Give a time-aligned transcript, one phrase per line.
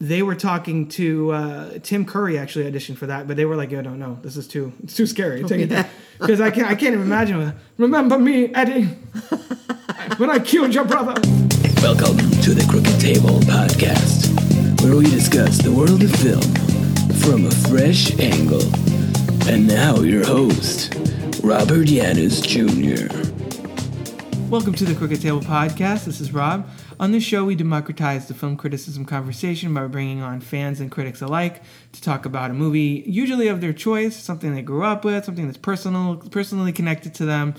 [0.00, 3.70] they were talking to uh, Tim Curry actually auditioned for that, but they were like,
[3.70, 5.42] "Yo, no, no, this is too it's too scary.
[5.44, 5.86] Take it down."
[6.18, 7.54] Because I can't I can't even imagine.
[7.78, 8.84] Remember me, Eddie,
[10.18, 11.14] when I killed your brother.
[11.82, 16.42] Welcome to the Crooked Table Podcast, where we discuss the world of film
[17.20, 18.62] from a fresh angle.
[19.48, 20.94] And now, your host,
[21.42, 23.35] Robert Yaniz Jr.
[24.48, 26.04] Welcome to the Crooked Table Podcast.
[26.04, 26.68] This is Rob.
[27.00, 31.20] On this show, we democratize the film criticism conversation by bringing on fans and critics
[31.20, 35.24] alike to talk about a movie, usually of their choice, something they grew up with,
[35.24, 37.54] something that's personal, personally connected to them.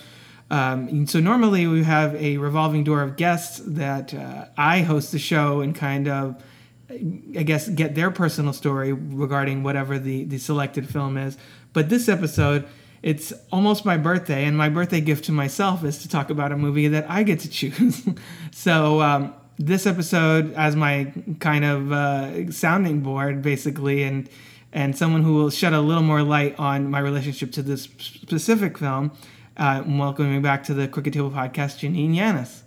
[0.50, 5.20] Um, so normally we have a revolving door of guests that uh, I host the
[5.20, 6.42] show and kind of,
[6.90, 11.38] I guess, get their personal story regarding whatever the, the selected film is.
[11.74, 12.66] But this episode,
[13.08, 16.58] it's almost my birthday, and my birthday gift to myself is to talk about a
[16.58, 18.06] movie that I get to choose.
[18.52, 24.30] so, um, this episode, as my kind of uh, sounding board, basically, and
[24.74, 28.78] and someone who will shed a little more light on my relationship to this specific
[28.78, 29.12] film,
[29.56, 32.64] uh, welcoming back to the Crooked Table podcast, Jeannine Yaniz,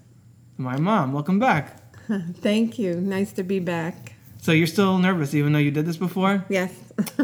[0.56, 1.12] my mom.
[1.12, 1.76] Welcome back.
[2.40, 2.94] Thank you.
[2.94, 4.14] Nice to be back.
[4.42, 6.44] So you're still nervous, even though you did this before.
[6.48, 6.72] Yes.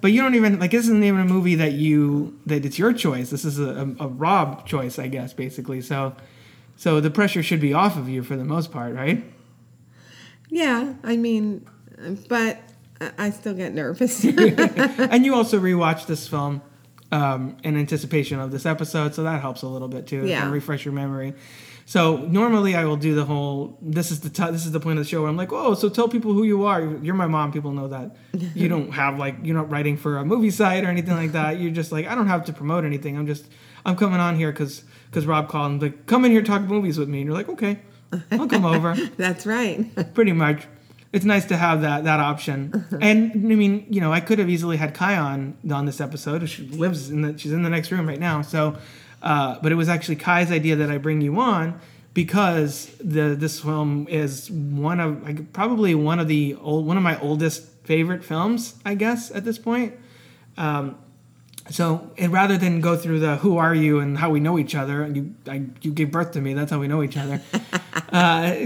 [0.00, 2.94] But you don't even like this isn't even a movie that you that it's your
[2.94, 3.28] choice.
[3.28, 5.82] This is a, a, a Rob choice, I guess, basically.
[5.82, 6.14] So,
[6.76, 9.22] so the pressure should be off of you for the most part, right?
[10.48, 11.66] yeah, I mean,
[12.28, 12.60] but
[13.18, 14.24] I- still get nervous.
[14.24, 16.62] and you also rewatched this film
[17.12, 20.22] um, in anticipation of this episode, so that helps a little bit too.
[20.22, 20.50] to Yeah.
[20.50, 21.34] refresh your memory.
[21.90, 23.76] So normally I will do the whole.
[23.82, 25.74] This is the t- this is the point of the show where I'm like, oh,
[25.74, 26.80] so tell people who you are.
[27.02, 27.50] You're my mom.
[27.50, 28.14] People know that.
[28.54, 31.58] You don't have like you're not writing for a movie site or anything like that.
[31.58, 33.18] You're just like I don't have to promote anything.
[33.18, 33.44] I'm just
[33.84, 36.96] I'm coming on here because because Rob called and like come in here talk movies
[36.96, 37.22] with me.
[37.22, 37.80] And you're like, okay,
[38.30, 38.94] I'll come over.
[39.16, 39.84] That's right.
[40.14, 40.68] pretty much
[41.12, 42.98] it's nice to have that that option uh-huh.
[43.00, 46.48] and i mean you know i could have easily had kai on on this episode
[46.48, 48.78] she lives in the she's in the next room right now so
[49.22, 51.78] uh, but it was actually kai's idea that i bring you on
[52.12, 57.02] because the this film is one of like, probably one of the old one of
[57.02, 59.94] my oldest favorite films i guess at this point
[60.56, 60.96] um,
[61.70, 64.74] so and rather than go through the who are you and how we know each
[64.74, 66.54] other, you I, you gave birth to me.
[66.54, 67.40] That's how we know each other.
[68.12, 68.56] uh,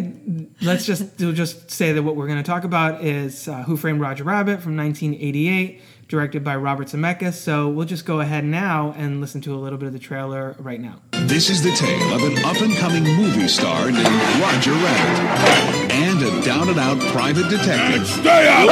[0.63, 3.77] let's just we'll just say that what we're going to talk about is uh, Who
[3.77, 7.35] Framed Roger Rabbit from 1988, directed by Robert Zemeckis.
[7.35, 10.55] So we'll just go ahead now and listen to a little bit of the trailer
[10.59, 11.01] right now.
[11.13, 14.07] This is the tale of an up-and-coming movie star named
[14.41, 18.69] Roger Rabbit and a down-and-out private detective Stay out!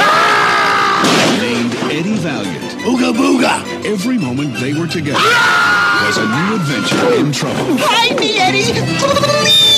[1.41, 2.63] named Eddie Valiant.
[2.83, 3.85] Ooga booga!
[3.85, 7.77] Every moment they were together was a new adventure in trouble.
[7.79, 8.79] Hide me, Eddie!
[8.99, 9.72] Please!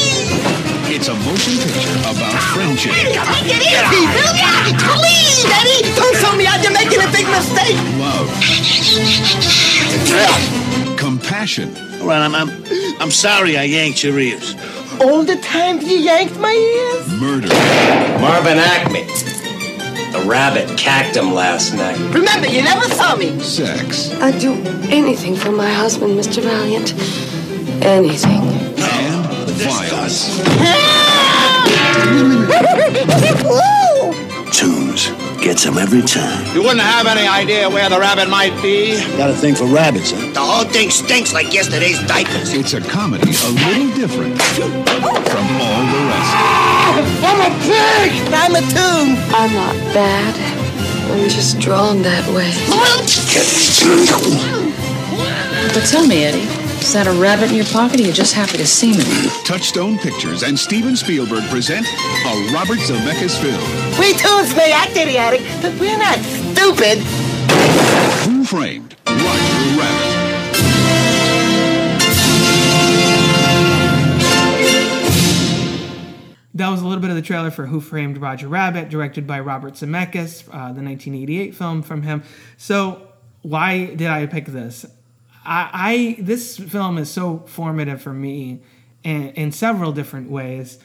[0.96, 4.08] It's a motion picture about friendship, Take it easy!
[4.80, 5.92] Please, Eddie!
[5.94, 7.76] Don't tell me I'm making a big mistake!
[8.00, 8.32] love,
[10.98, 12.50] compassion, All right, I'm, I'm,
[13.02, 14.56] I'm sorry I yanked your ears.
[15.02, 17.20] All the time you yanked my ears?
[17.20, 17.50] murder,
[18.22, 19.04] Marvin Acme.
[20.14, 22.00] The rabbit cacked him last night.
[22.14, 23.38] Remember, you never saw me!
[23.42, 24.54] sex, I'd do
[24.90, 26.42] anything for my husband, Mr.
[26.42, 26.94] Valiant.
[27.84, 28.66] Anything.
[28.78, 29.25] and
[29.56, 30.36] violence.
[34.56, 35.12] Toons
[35.44, 36.46] gets him every time.
[36.56, 38.96] You wouldn't have any idea where the rabbit might be.
[39.18, 40.32] Got a thing for rabbits, huh?
[40.34, 42.54] The whole thing stinks like yesterday's diapers.
[42.54, 44.72] It's a comedy a little different from
[45.60, 46.36] all the rest.
[47.22, 48.12] I'm a pig!
[48.34, 49.18] I'm a toon!
[49.36, 50.36] I'm not bad.
[51.12, 52.52] I'm just drawn that way.
[55.74, 56.48] But tell me, Eddie,
[56.86, 59.04] is that a rabbit in your pocket or you just happy to see me?
[59.44, 63.60] Touchstone Pictures and Steven Spielberg present a Robert Zemeckis film,
[64.00, 67.00] We toons may act idiotic, but we're not stupid.
[68.30, 70.12] Who Framed Roger Rabbit.
[76.54, 79.40] That was a little bit of the trailer for Who Framed Roger Rabbit, directed by
[79.40, 82.22] Robert Zemeckis, uh, the 1988 film from him.
[82.58, 83.08] So,
[83.42, 84.86] why did I pick this?
[85.46, 85.70] I,
[86.18, 88.62] I this film is so formative for me
[89.04, 90.80] in, in several different ways.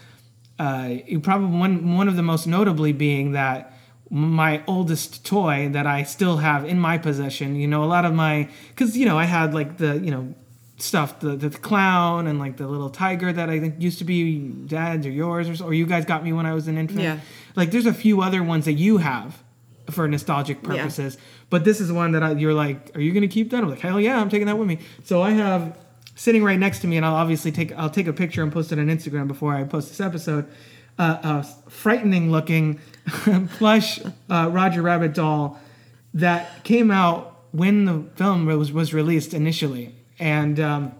[0.58, 3.74] Uh, you probably one one of the most notably being that
[4.10, 7.56] my oldest toy that I still have in my possession.
[7.56, 10.34] You know, a lot of my because you know I had like the you know
[10.78, 14.38] stuff the, the clown and like the little tiger that I think used to be
[14.48, 17.00] dad's or yours or, so- or you guys got me when I was an infant.
[17.00, 17.20] Yeah.
[17.54, 19.42] Like there's a few other ones that you have
[19.90, 21.19] for nostalgic purposes,
[21.50, 23.62] but this is one that I, you're like, are you gonna keep that?
[23.62, 24.78] I'm like, hell yeah, I'm taking that with me.
[25.04, 25.76] So I have
[26.14, 28.72] sitting right next to me, and I'll obviously take I'll take a picture and post
[28.72, 30.46] it on Instagram before I post this episode.
[30.98, 32.78] Uh, a frightening looking
[33.56, 35.58] plush uh, Roger Rabbit doll
[36.12, 40.94] that came out when the film was was released initially, and um,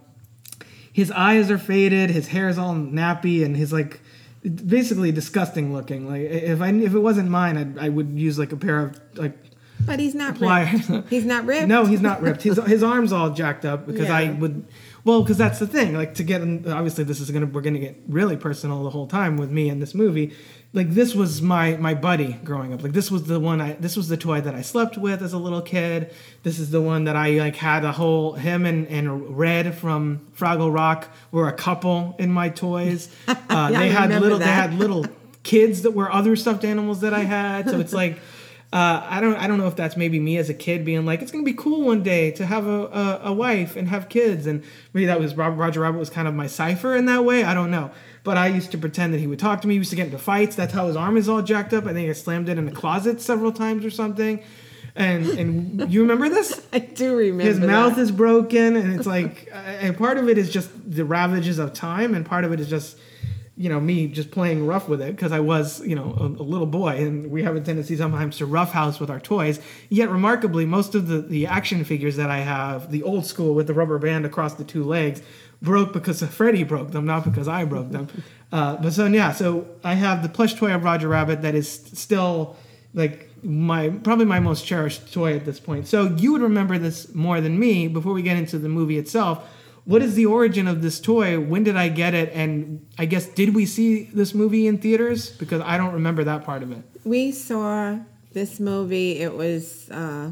[0.91, 4.01] his eyes are faded, his hair is all nappy, and his like
[4.43, 6.07] basically disgusting looking.
[6.07, 8.99] Like if I if it wasn't mine, I'd, I would use like a pair of
[9.15, 9.37] like
[9.85, 10.89] But he's not pliers.
[10.89, 11.09] ripped.
[11.09, 11.67] He's not ripped.
[11.67, 12.41] No, he's not ripped.
[12.43, 14.65] His his arms all jacked up because I would.
[15.03, 15.95] Well, because that's the thing.
[15.95, 19.07] Like to get in, obviously this is gonna we're gonna get really personal the whole
[19.07, 20.33] time with me and this movie.
[20.73, 22.81] Like this was my my buddy growing up.
[22.81, 25.33] Like this was the one I this was the toy that I slept with as
[25.33, 26.13] a little kid.
[26.43, 30.21] This is the one that I like had a whole him and and Red from
[30.37, 33.09] Fraggle Rock were a couple in my toys.
[33.27, 35.05] Uh, Yeah, they had little they had little
[35.43, 37.69] kids that were other stuffed animals that I had.
[37.69, 38.19] So it's like.
[38.73, 39.35] Uh, I don't.
[39.35, 41.51] I don't know if that's maybe me as a kid being like, it's gonna be
[41.51, 44.63] cool one day to have a, a, a wife and have kids, and
[44.93, 47.43] maybe that was Rob, Roger Rabbit was kind of my cipher in that way.
[47.43, 47.91] I don't know,
[48.23, 49.75] but I used to pretend that he would talk to me.
[49.75, 50.55] He used to get into fights.
[50.55, 51.85] That's how his arm is all jacked up.
[51.85, 54.43] I think I slammed it in the closet several times or something.
[54.95, 56.65] And and you remember this?
[56.73, 57.43] I do remember.
[57.43, 58.01] His mouth that.
[58.01, 62.13] is broken, and it's like, and part of it is just the ravages of time,
[62.13, 62.97] and part of it is just,
[63.55, 66.43] you know, me just playing rough with it because I was, you know, a, a
[66.43, 69.61] little boy, and we have a tendency sometimes to roughhouse with our toys.
[69.89, 73.67] Yet, remarkably, most of the the action figures that I have, the old school with
[73.67, 75.21] the rubber band across the two legs,
[75.61, 78.07] broke because Freddie broke them, not because I broke them.
[78.53, 81.71] Uh, but so yeah, so I have the plush toy of Roger Rabbit that is
[81.71, 82.57] still
[82.93, 85.87] like my probably my most cherished toy at this point.
[85.87, 87.87] So you would remember this more than me.
[87.87, 89.47] Before we get into the movie itself,
[89.85, 91.39] what is the origin of this toy?
[91.39, 92.31] When did I get it?
[92.33, 95.29] And I guess did we see this movie in theaters?
[95.31, 96.83] Because I don't remember that part of it.
[97.03, 97.99] We saw
[98.33, 99.19] this movie.
[99.19, 100.31] It was uh,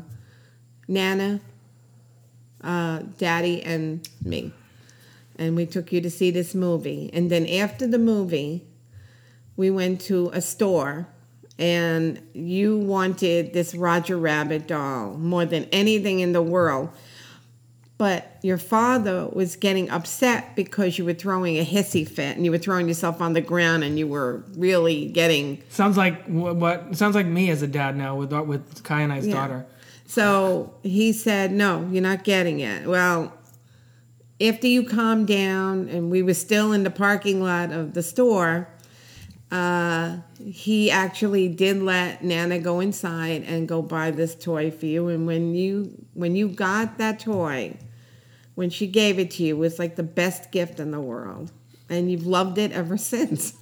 [0.87, 1.39] Nana,
[2.63, 4.51] uh, Daddy, and me.
[5.39, 7.09] And we took you to see this movie.
[7.13, 8.67] And then after the movie,
[9.55, 11.07] we went to a store
[11.57, 16.89] and you wanted this Roger Rabbit doll more than anything in the world.
[17.97, 22.51] But your father was getting upset because you were throwing a hissy fit and you
[22.51, 27.15] were throwing yourself on the ground and you were really getting Sounds like what, sounds
[27.15, 29.33] like me as a dad now with with Kai and I's Yeah.
[29.35, 29.65] daughter.
[30.05, 32.87] So he said, No, you're not getting it.
[32.87, 33.33] Well,
[34.41, 38.67] after you calmed down and we were still in the parking lot of the store,
[39.51, 45.07] uh, he actually did let Nana go inside and go buy this toy for you.
[45.07, 47.75] And when you when you got that toy,
[48.55, 51.51] when she gave it to you, it was like the best gift in the world.
[51.89, 53.53] And you've loved it ever since.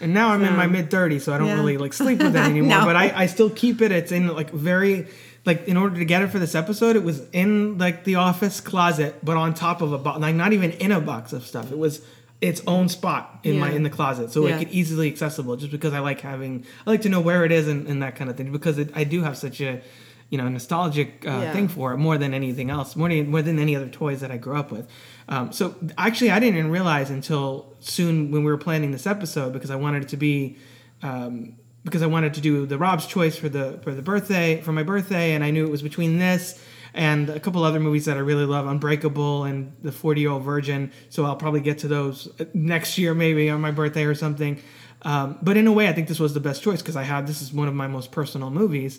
[0.00, 1.54] And now I'm in my mid 30s, so I don't Yeah.
[1.56, 2.80] really like sleep with it anymore.
[2.80, 2.84] No.
[2.84, 3.92] But I, I still keep it.
[3.92, 5.06] It's in like very
[5.46, 8.60] like in order to get it for this episode, it was in like the office
[8.60, 11.70] closet, but on top of a box, like not even in a box of stuff.
[11.72, 12.02] It was
[12.42, 14.56] its own spot in my in the closet, so Yeah.
[14.56, 15.56] it could easily accessible.
[15.56, 18.16] Just because I like having, I like to know where it is and, and that
[18.16, 18.52] kind of thing.
[18.52, 19.80] Because it, I do have such a
[20.28, 21.52] you know nostalgic uh, Yeah.
[21.52, 24.30] thing for it more than anything else, more than more than any other toys that
[24.32, 24.86] I grew up with.
[25.28, 29.52] Um, so actually, I didn't even realize until soon when we were planning this episode
[29.52, 30.58] because I wanted it to be
[31.02, 31.54] um,
[31.86, 34.82] because I wanted to do the Rob's choice for the for the birthday for my
[34.82, 36.62] birthday, and I knew it was between this
[36.92, 40.42] and a couple other movies that I really love, Unbreakable and The Forty Year Old
[40.42, 40.90] Virgin.
[41.08, 44.60] So I'll probably get to those next year, maybe on my birthday or something.
[45.02, 47.26] Um, but in a way, I think this was the best choice because I had
[47.26, 48.98] this is one of my most personal movies,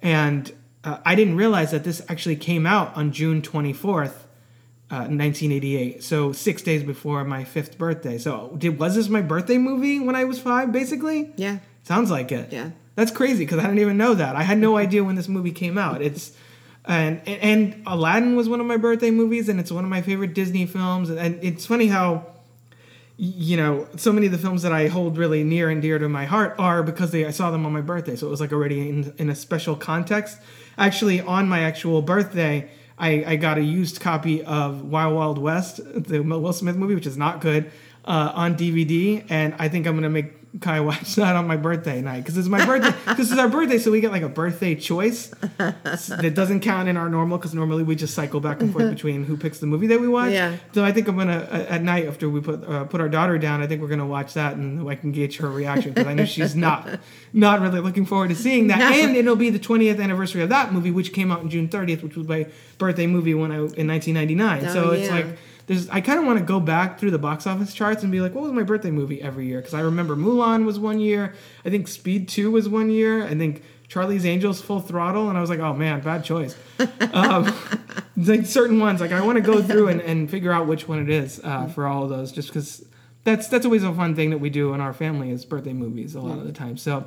[0.00, 0.50] and
[0.84, 4.26] uh, I didn't realize that this actually came out on June twenty fourth.
[4.90, 8.16] Uh, 1988, so six days before my fifth birthday.
[8.16, 10.72] So, did was this my birthday movie when I was five?
[10.72, 11.58] Basically, yeah.
[11.88, 12.52] Sounds like it.
[12.52, 12.72] Yeah.
[12.96, 14.36] That's crazy because I didn't even know that.
[14.36, 16.02] I had no idea when this movie came out.
[16.02, 16.32] It's
[16.84, 20.34] and and Aladdin was one of my birthday movies, and it's one of my favorite
[20.34, 21.08] Disney films.
[21.08, 22.26] And it's funny how
[23.16, 26.10] you know so many of the films that I hold really near and dear to
[26.10, 28.16] my heart are because they I saw them on my birthday.
[28.16, 30.36] So it was like already in in a special context.
[30.76, 32.70] Actually, on my actual birthday.
[33.00, 37.06] I, I got a used copy of Wild Wild West, the Will Smith movie, which
[37.06, 37.70] is not good,
[38.04, 42.00] uh, on DVD, and I think I'm gonna make Kai watch that on my birthday
[42.00, 42.94] night because it's my birthday.
[43.16, 45.28] This is our birthday, so we get like a birthday choice
[45.58, 49.24] that doesn't count in our normal because normally we just cycle back and forth between
[49.24, 50.32] who picks the movie that we watch.
[50.32, 50.56] Yeah.
[50.72, 53.36] So I think I'm gonna uh, at night after we put uh, put our daughter
[53.38, 56.14] down, I think we're gonna watch that and I can gauge her reaction because I
[56.14, 57.00] know she's not
[57.32, 58.78] not really looking forward to seeing that.
[58.78, 58.86] No.
[58.90, 62.02] And it'll be the 20th anniversary of that movie, which came out on June 30th,
[62.02, 62.46] which was my
[62.78, 64.64] birthday movie when I in 1999.
[64.64, 65.14] Oh, so it's yeah.
[65.14, 65.26] like
[65.68, 68.20] there's I kind of want to go back through the box office charts and be
[68.20, 69.58] like, what was my birthday movie every year?
[69.58, 71.34] Because I remember Mulan was one year.
[71.64, 73.24] I think Speed Two was one year.
[73.24, 76.56] I think Charlie's Angels Full Throttle, and I was like, oh man, bad choice.
[77.12, 77.54] um,
[78.16, 81.00] like certain ones, like I want to go through and, and figure out which one
[81.00, 82.84] it is uh, for all of those, just because
[83.24, 86.14] that's that's always a fun thing that we do in our family is birthday movies
[86.14, 86.76] a lot of the time.
[86.78, 87.06] So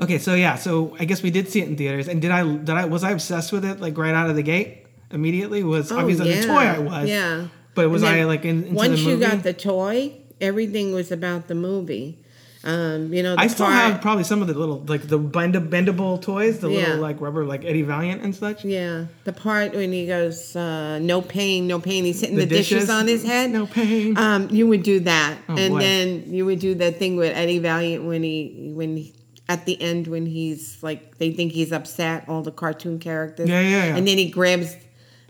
[0.00, 2.42] Okay, so yeah, so I guess we did see it in theaters, and did I
[2.42, 5.62] did I was I obsessed with it like right out of the gate immediately?
[5.62, 6.40] Was Oh, obviously yeah.
[6.40, 7.46] the toy I was, Yeah.
[7.74, 12.18] But was I like in, once you got the toy, everything was about the movie.
[12.62, 15.16] Um, you know, the I still part- have probably some of the little like the
[15.16, 16.80] bend- bendable toys, the Yeah.
[16.80, 18.66] little like rubber like Eddie Valiant and such.
[18.66, 22.56] Yeah, the part when he goes, uh, "No pain, no pain." He's hitting The the,
[22.56, 22.68] dishes?
[22.80, 22.90] dishes?
[22.90, 23.50] on his head.
[23.50, 24.14] No pain.
[24.18, 25.80] Um, you would do that, Oh, and boy.
[25.80, 29.14] then you would do that thing with Eddie Valiant when he when he,
[29.48, 33.48] at the end when he's like they think he's upset, all the cartoon characters.
[33.48, 33.96] Yeah, yeah, yeah.
[33.96, 34.76] And then he grabs.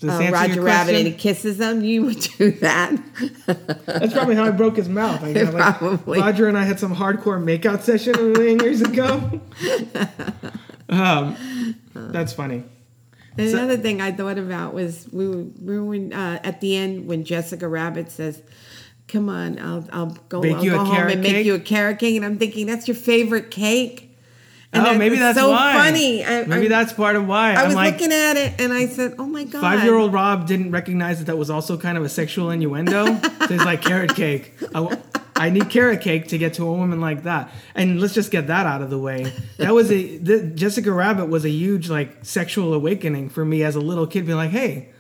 [0.02, 2.92] Uh, Roger Rabbit and he kisses them, You would do that.
[3.86, 5.22] That's probably how I broke his mouth.
[5.22, 6.18] I like, Probably.
[6.20, 9.40] Roger and I had some hardcore makeout session a million years ago.
[10.88, 11.36] um,
[11.94, 12.64] that's funny.
[13.38, 16.60] And So- another thing I thought about was we were, we were when, uh, at
[16.60, 18.42] the end when Jessica Rabbit says,
[19.06, 22.24] "Come on, I'll I'll go, I'll go home and make you a carrot cake," and
[22.24, 24.09] I'm thinking that's your favorite cake.
[24.72, 25.72] And oh, maybe that's so why.
[25.72, 26.24] funny.
[26.24, 27.54] I, maybe I, that's part of why.
[27.54, 30.12] I was like, looking at it and I said, "Oh my god!" Five year old
[30.12, 33.06] Rob didn't recognize that that was also kind of a sexual innuendo.
[33.20, 34.54] so he's like, carrot cake.
[35.40, 37.50] I need carrot cake to get to a woman like that.
[37.74, 39.32] And let's just get that out of the way.
[39.56, 43.74] That was a, the, Jessica Rabbit was a huge like sexual awakening for me as
[43.74, 44.90] a little kid being like, hey,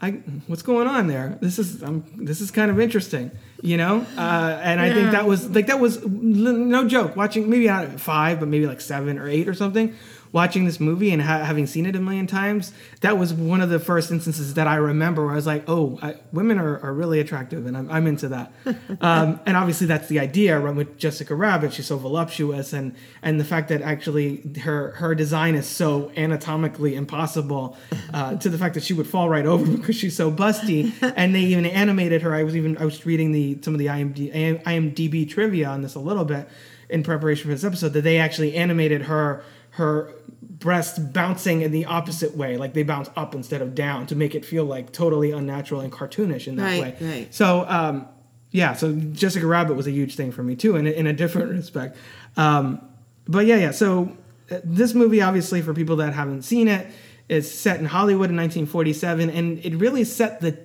[0.00, 0.10] I,
[0.46, 1.38] what's going on there?
[1.40, 3.30] This is, um, this is kind of interesting,
[3.62, 4.06] you know?
[4.16, 8.38] Uh, and I think that was like, that was no joke watching maybe not five,
[8.38, 9.94] but maybe like seven or eight or something
[10.32, 13.70] watching this movie and ha- having seen it a million times, that was one of
[13.70, 16.92] the first instances that I remember where I was like, oh, I, women are, are
[16.92, 18.52] really attractive and I'm, I'm into that.
[19.00, 21.72] um, and obviously that's the idea right, with Jessica Rabbit.
[21.72, 26.94] She's so voluptuous and, and the fact that actually her, her design is so anatomically
[26.94, 27.76] impossible
[28.12, 30.92] uh, to the fact that she would fall right over because she's so busty.
[31.16, 32.34] and they even animated her.
[32.34, 35.94] I was even, I was reading the, some of the IMD, IMDb trivia on this
[35.94, 36.48] a little bit
[36.88, 39.42] in preparation for this episode that they actually animated her
[39.76, 44.16] her breasts bouncing in the opposite way like they bounce up instead of down to
[44.16, 47.34] make it feel like totally unnatural and cartoonish in that Right, way right.
[47.34, 48.06] so um
[48.52, 51.12] yeah so jessica rabbit was a huge thing for me too in, a- in a
[51.12, 51.96] different respect
[52.38, 52.80] um
[53.28, 54.16] but yeah yeah so
[54.50, 56.86] uh, this movie obviously for people that haven't seen it
[57.28, 60.56] is set in hollywood in 1947 and it really set the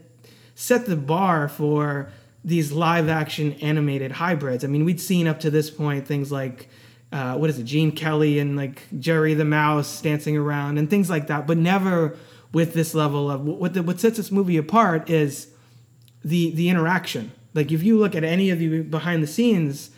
[0.56, 2.10] set the bar for
[2.46, 4.63] these live action animated hybrids.
[4.63, 6.70] I mean, we'd seen up to this point things like
[7.12, 11.10] uh, what is it, Gene Kelly and like Jerry the Mouse dancing around and things
[11.10, 12.18] like that, but never
[12.53, 15.48] with this level of what the, what sets this movie apart is
[16.24, 17.32] the the interaction.
[17.53, 19.91] Like if you look at any of the behind the scenes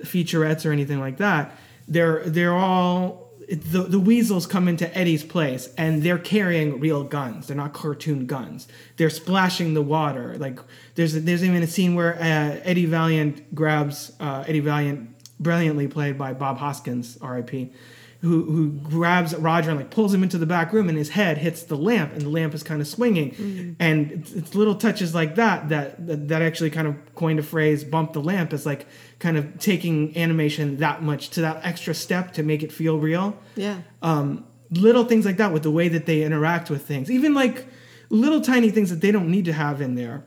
[0.00, 1.56] featurettes or anything like that,
[1.88, 7.48] they're they're all the, the weasels come into Eddie's place and they're carrying real guns.
[7.48, 8.68] They're not cartoon guns.
[8.96, 10.36] They're splashing the water.
[10.38, 10.60] Like
[10.94, 15.10] there's there's even a scene where uh, Eddie Valiant grabs uh, Eddie Valiant,
[15.40, 17.72] brilliantly played by Bob Hoskins, R.I.P.
[18.20, 21.38] Who, who grabs Roger and like pulls him into the back room and his head
[21.38, 25.14] hits the lamp and the lamp is kind of swinging and it's, it's little touches
[25.14, 28.66] like that, that that that actually kind of coined a phrase bump the lamp is
[28.66, 28.86] like
[29.20, 33.38] kind of taking animation that much to that extra step to make it feel real
[33.56, 33.78] Yeah.
[34.02, 37.66] um, little things like that with the way that they interact with things even like
[38.10, 40.24] little tiny things that they don't need to have in there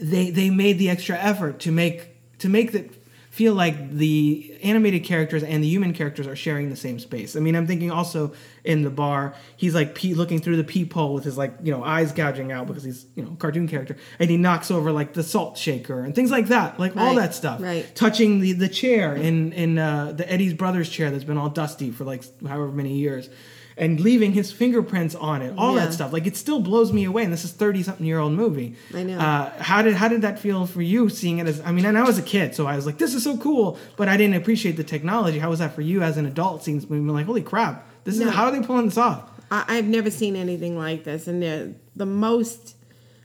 [0.00, 2.90] they they made the extra effort to make to make that
[3.34, 7.34] feel like the animated characters and the human characters are sharing the same space.
[7.34, 11.12] I mean, I'm thinking also in the bar, he's like pee, looking through the peephole
[11.12, 13.96] with his like you know eyes gouging out because he's you know a cartoon character,
[14.20, 17.34] and he knocks over like the salt shaker and things like that, like all that
[17.34, 17.60] stuff.
[17.60, 17.92] right.
[17.96, 21.90] Touching the the chair in in uh, the Eddie's brother's chair that's been all dusty
[21.90, 23.28] for like however many years.
[23.76, 25.86] And leaving his fingerprints on it, all Yeah.
[25.86, 27.24] that stuff, like it still blows me away.
[27.24, 28.76] And this is thirty something year old movie.
[28.94, 29.18] I know.
[29.18, 31.98] Uh, how did how did that feel for you seeing it as I mean and
[31.98, 34.36] I was a kid so I was like this is so cool but I didn't
[34.36, 37.26] appreciate the technology how was that for you as an adult seeing this movie like
[37.26, 38.28] holy crap this No.
[38.28, 41.26] is how are they pulling this off I, I've never seen anything like this.
[41.26, 42.76] And the, the most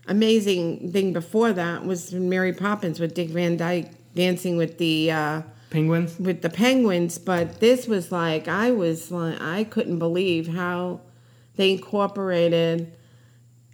[0.08, 5.42] amazing thing before that was Mary Poppins with Dick Van Dyke dancing with the uh,
[5.70, 7.18] penguins with the penguins.
[7.18, 11.02] But this was like I was like I couldn't believe how
[11.56, 12.94] they incorporated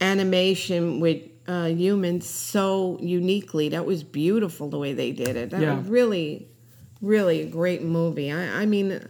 [0.01, 3.69] animation with uh, humans so uniquely.
[3.69, 5.51] That was beautiful the way they did it.
[5.51, 5.79] That Yeah.
[5.79, 6.47] was really,
[7.01, 8.31] really a great movie.
[8.31, 9.07] I, I mean,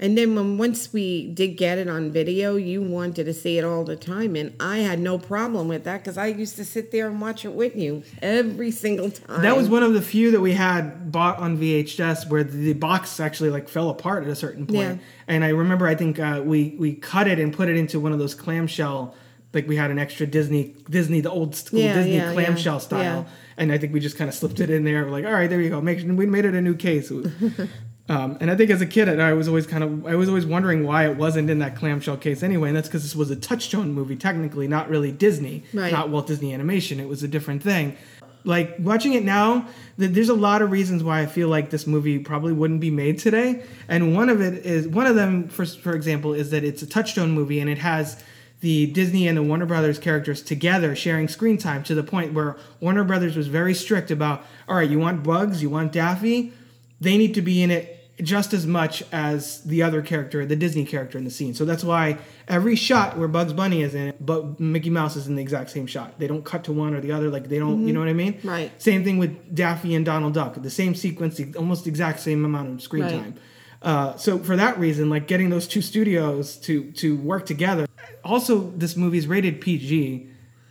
[0.00, 3.64] and then when once we did get it on video, you wanted to see it
[3.64, 6.92] all the time, and I had no problem with that because I used to sit
[6.92, 9.42] there and watch it with you every single time.
[9.42, 13.18] that was one of the few that we had bought on VHS where the box
[13.20, 14.78] actually like fell apart at a certain point.
[14.78, 14.96] Yeah.
[15.26, 18.12] and I remember I think uh, we we cut it and put it into one
[18.12, 19.14] of those clamshell
[19.54, 23.26] like we had an extra Disney Disney the old school Yeah, Disney yeah, clamshell style.
[23.56, 25.10] And I think we just kind of slipped it in there.
[25.10, 25.80] Like all right there you go.
[25.80, 27.10] Make we made it a new case
[28.10, 30.46] Um, and I think as a kid, I was always kind of I was always
[30.46, 32.68] wondering why it wasn't in that clamshell case anyway.
[32.68, 35.92] And that's because this was a Touchstone movie, technically, not really Disney, Right.
[35.92, 37.00] not Walt Disney Animation.
[37.00, 37.96] It was a different thing.
[38.44, 39.66] Like watching it now,
[39.98, 42.90] th- there's a lot of reasons why I feel like this movie probably wouldn't be
[42.90, 43.62] made today.
[43.88, 46.86] And one of it is one of them, for for example, is that it's a
[46.86, 48.22] Touchstone movie and it has
[48.60, 52.56] the Disney and the Warner Brothers characters together sharing screen time to the point where
[52.80, 56.52] Warner Brothers was very strict about, all right, you want Bugs, you want Daffy,
[57.00, 60.84] they need to be in it just as much as the other character, the Disney
[60.84, 61.54] character in the scene.
[61.54, 65.26] So that's why every shot where Bugs Bunny is in it, but Mickey Mouse is
[65.28, 66.18] in the exact same shot.
[66.18, 67.30] They don't cut to one or the other.
[67.30, 68.38] Like they don't, you know what I mean?
[68.42, 68.70] Right.
[68.82, 70.60] Same thing with Daffy and Donald Duck.
[70.60, 73.12] The same sequence, the almost exact same amount of screen Right.
[73.12, 73.34] time.
[73.80, 77.86] Uh, so for that reason, like getting those two studios to to work together.
[78.24, 80.28] Also, this movie is rated PG,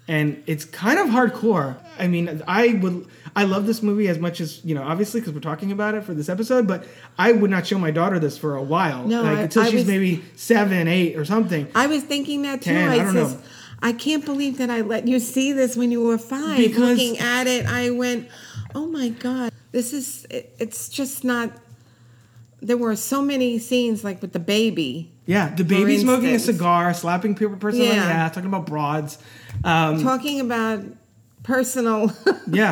[0.07, 1.77] and it's kind of hardcore.
[1.99, 5.33] I mean, I would I love this movie as much as you know, obviously because
[5.33, 6.67] we're talking about it for this episode.
[6.67, 6.85] But
[7.17, 9.65] I would not show my daughter this for a while, No, like I- until I
[9.65, 11.67] she's was- maybe seven, eight, or something.
[11.75, 12.71] I was thinking that too.
[12.71, 13.39] 10, I I, don't says, know.
[13.81, 16.57] I can't believe that I let you see this when you were five.
[16.57, 18.27] Because- Looking at it, I went,
[18.73, 20.25] "Oh my god, this is.
[20.29, 21.51] It, it's just not."
[22.59, 26.91] There were so many scenes, like with the baby, Yeah, the baby smoking a cigar,
[26.95, 28.03] slapping people person on the Yeah.
[28.05, 29.19] ass, talking about broads.
[29.63, 30.83] Um, talking about
[31.43, 32.11] personal.
[32.47, 32.71] yeah,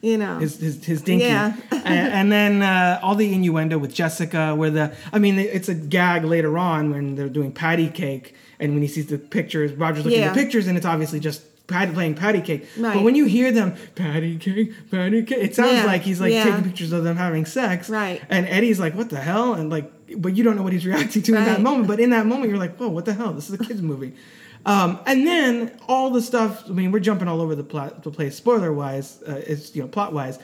[0.00, 1.26] you know, his his, his dinky.
[1.26, 1.54] Yeah.
[1.70, 5.74] and, and then uh, all the innuendo with Jessica, where the I mean, it's a
[5.74, 10.04] gag later on when they're doing patty cake, and when he sees the pictures, Roger's
[10.04, 11.42] looking at the pictures, and it's obviously just.
[11.70, 15.74] Patty playing patty cake, but when you hear them patty cake, patty cake, it sounds
[15.74, 16.42] Yeah, like he's like yeah.
[16.42, 18.20] taking pictures of them having sex, Right.
[18.28, 21.22] And Eddie's like, "What the hell?" And like, but you don't know what he's reacting
[21.22, 21.86] to in that moment.
[21.86, 23.32] But in that moment, you're like, "Whoa, what the hell?
[23.32, 24.14] This is a kids movie."
[24.66, 26.64] Um, and then all the stuff.
[26.68, 29.82] I mean, we're jumping all over the plot, the place, spoiler wise, uh, it's you
[29.82, 30.38] know plot wise.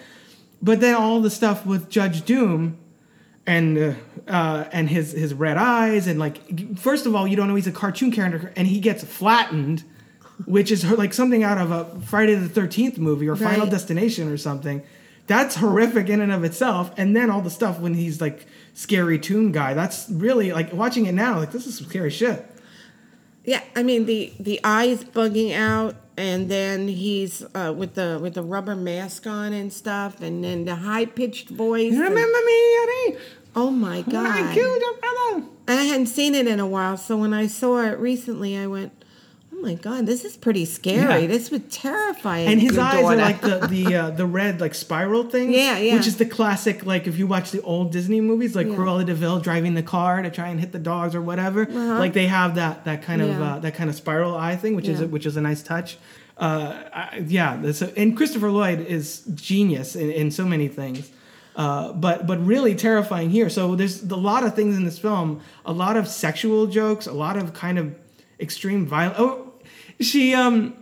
[0.62, 2.78] But then all the stuff with Judge Doom,
[3.46, 3.92] and uh,
[4.26, 7.66] uh, and his his red eyes, and like first of all, you don't know he's
[7.66, 9.84] a cartoon character, and he gets flattened,
[10.46, 14.38] which is like something out of a Friday the Thirteenth movie or Final Destination or
[14.38, 14.82] something.
[15.26, 16.92] That's horrific in and of itself.
[16.96, 19.74] And then all the stuff when he's like scary toon guy.
[19.74, 21.38] That's really like watching it now.
[21.38, 22.46] Like this is some scary shit.
[23.46, 28.34] Yeah, I mean the the eyes bugging out, and then he's uh, with the with
[28.34, 31.92] the rubber mask on and stuff, and then the high pitched voice.
[31.92, 33.18] You and- remember me, Eddie?
[33.54, 34.54] oh my When I god!
[34.54, 35.46] killed your brother.
[35.68, 38.66] And I hadn't seen it in a while, so when I saw it recently, I
[38.66, 38.92] went,
[39.56, 41.22] "Oh my god, this is pretty scary.
[41.22, 41.26] Yeah.
[41.26, 45.24] This would terrify." and his eyes are like the the uh, the red like spiral
[45.24, 45.52] thing.
[45.52, 45.94] Yeah, yeah.
[45.94, 48.74] Which is the classic like if you watch the old Disney movies like Yeah.
[48.76, 51.62] Cruella de Vil driving the car to try and hit the dogs or whatever.
[51.62, 51.98] Uh-huh.
[51.98, 54.88] Like they have that that kind of uh, that kind of spiral eye thing, which
[54.88, 55.06] is Yeah.
[55.06, 55.96] a, which is a nice touch.
[56.38, 57.54] Uh, I, yeah,
[57.96, 61.10] and Christopher Lloyd is genius in, in so many things.
[61.56, 63.48] Uh, but but really terrifying here.
[63.48, 67.14] So there's a lot of things in this film, a lot of sexual jokes, a
[67.14, 67.94] lot of kind of
[68.38, 69.16] extreme violence.
[69.18, 69.45] Oh,
[70.00, 70.74] she um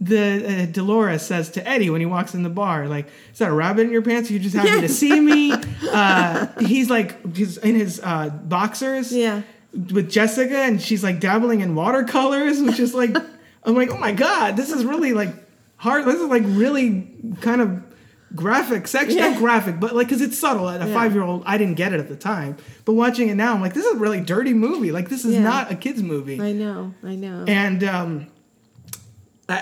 [0.00, 3.50] the uh, Dolores says to Eddie when he walks in the bar, like, "Is that
[3.50, 4.30] a rabbit in your pants?
[4.30, 5.52] Are you just happy to see me?"
[5.90, 9.42] Uh, he's like, he's in his uh, boxers, Yeah.
[9.72, 13.14] with Jessica, and she's like dabbling in watercolors, which is like,
[13.64, 15.34] I'm like, oh my god, this is really like
[15.76, 16.04] hard.
[16.04, 17.08] This is like really
[17.40, 17.82] kind of
[18.34, 19.28] graphic sex, Yeah.
[19.28, 20.68] not graphic, but like because it's subtle.
[20.68, 20.94] At a Yeah.
[20.94, 23.60] five year old, I didn't get it at the time, but watching it now, I'm
[23.60, 24.90] like, this is a really dirty movie.
[24.90, 25.42] Like this is Yeah.
[25.42, 26.40] not a kids movie.
[26.40, 27.44] I know, I know.
[27.46, 28.26] And um,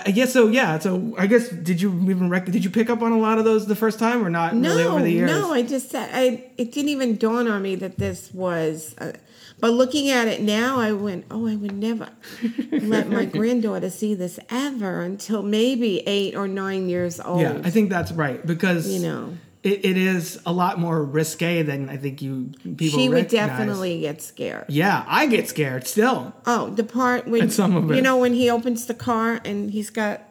[0.05, 0.47] I, guess so.
[0.47, 0.79] Yeah.
[0.79, 3.45] So I guess did you even rec- did you pick up on a lot of
[3.45, 5.29] those the first time or not really no, over the years?
[5.29, 8.95] no, I just said I it didn't even dawn on me that this was.
[8.97, 9.11] Uh,
[9.59, 12.09] but looking at it now, I went, oh, I would never
[12.71, 17.41] let my granddaughter see this ever until maybe eight or nine years old.
[17.41, 19.37] yeah, I think that's right because You know.
[19.63, 22.99] It, it is a lot more risque than I think you people.
[22.99, 23.47] she would recognize.
[23.49, 24.65] definitely get scared.
[24.69, 26.33] Yeah, I get scared still.
[26.45, 27.95] Oh, the part when At some of it.
[27.95, 30.21] you know when he opens the car and he's got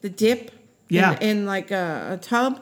[0.00, 0.50] the dip,
[0.88, 1.16] Yeah.
[1.20, 2.60] in, in like a, a tub,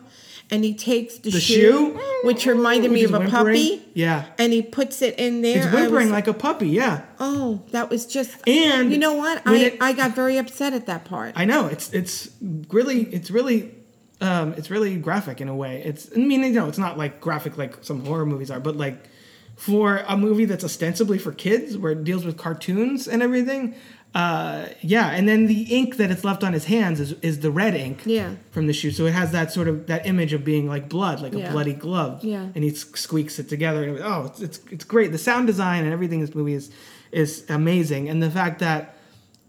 [0.51, 1.55] and he takes the, The shoe,
[1.97, 2.01] shoe?
[2.25, 3.55] which reminded me of a whimpering.
[3.57, 5.63] puppy, Yeah, and he puts it in there.
[5.65, 6.69] it's whimpering was- like a puppy.
[6.69, 8.37] Yeah, Oh, that was just.
[8.47, 9.41] And you know what?
[9.47, 11.33] I it- I got very upset at that part.
[11.37, 12.29] I know it's it's
[12.69, 13.73] really it's really
[14.21, 15.83] um, it's really graphic in a way.
[15.85, 18.77] It's I mean you know it's not like graphic like some horror movies are, but
[18.77, 19.09] like
[19.57, 23.75] for a movie that's ostensibly for kids where it deals with cartoons and everything.
[24.13, 27.51] Uh, yeah, and then the ink that it's left on his hands is, is the
[27.51, 28.35] red ink Yeah.
[28.51, 28.91] from the shoe.
[28.91, 31.75] So it has that sort of that image of being like blood, like a bloody
[31.75, 32.25] glove.
[32.25, 32.49] Yeah.
[32.55, 33.85] And he squeaks it together.
[33.85, 35.13] And oh, it's, it's it's great.
[35.13, 36.73] The sound design and everything in this movie is
[37.13, 38.09] is amazing.
[38.09, 38.97] And the fact that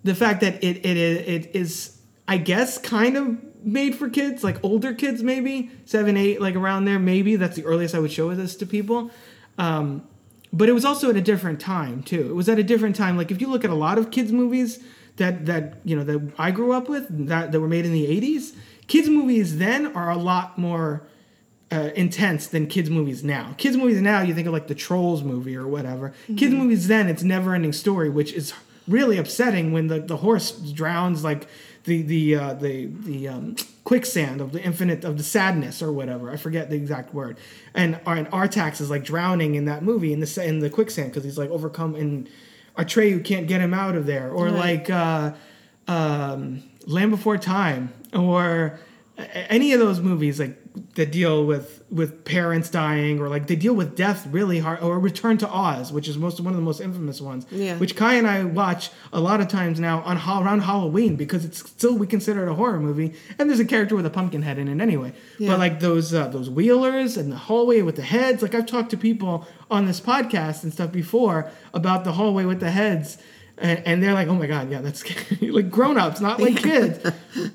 [0.03, 1.97] the fact that it it it is
[2.31, 6.85] I guess kind of made for kids, like older kids maybe seven, eight, like around
[6.85, 6.97] there.
[6.97, 9.11] Maybe that's the earliest I would show this to people.
[9.57, 10.07] Um,
[10.53, 12.29] but it was also at a different time too.
[12.29, 13.17] It was at a different time.
[13.17, 14.81] Like if you look at a lot of kids movies
[15.17, 18.05] that that you know that I grew up with that that were made in the
[18.05, 18.55] '80s,
[18.87, 21.05] kids movies then are a lot more
[21.69, 23.55] uh, intense than kids movies now.
[23.57, 26.13] Kids movies now, you think of like the Trolls movie or whatever.
[26.37, 28.53] Kids movies then, it's never ending story, which is
[28.87, 31.47] really upsetting when the, the horse drowns like
[31.85, 36.31] the the uh, the the um, quicksand of the infinite of the sadness or whatever.
[36.31, 37.37] I forget the exact word.
[37.73, 41.23] And and Artax is like drowning in that movie in the in the quicksand because
[41.23, 42.29] he's like overcome and
[42.77, 44.31] Atreyu can't get him out of there.
[44.31, 44.53] Or Right.
[44.53, 45.33] like uh,
[45.87, 48.79] um, Land Before Time or
[49.33, 50.57] any of those movies like
[50.95, 54.99] that deal with with parents dying or like they deal with death really hard or
[54.99, 57.45] Return to Oz, which is most one of the most infamous ones.
[57.51, 57.77] Yeah.
[57.77, 61.59] Which Kai and I watch a lot of times now on around Halloween because it's
[61.59, 64.57] still we consider it a horror movie and there's a character with a pumpkin head
[64.57, 65.13] in it anyway.
[65.37, 65.49] Yeah.
[65.49, 68.91] But like those uh, those wheelers and the hallway with the heads, like I've talked
[68.91, 73.17] to people on this podcast and stuff before about the hallway with the heads.
[73.57, 75.03] And, and they're like, oh my God, yeah, that's
[75.41, 76.99] like grown ups, not like kids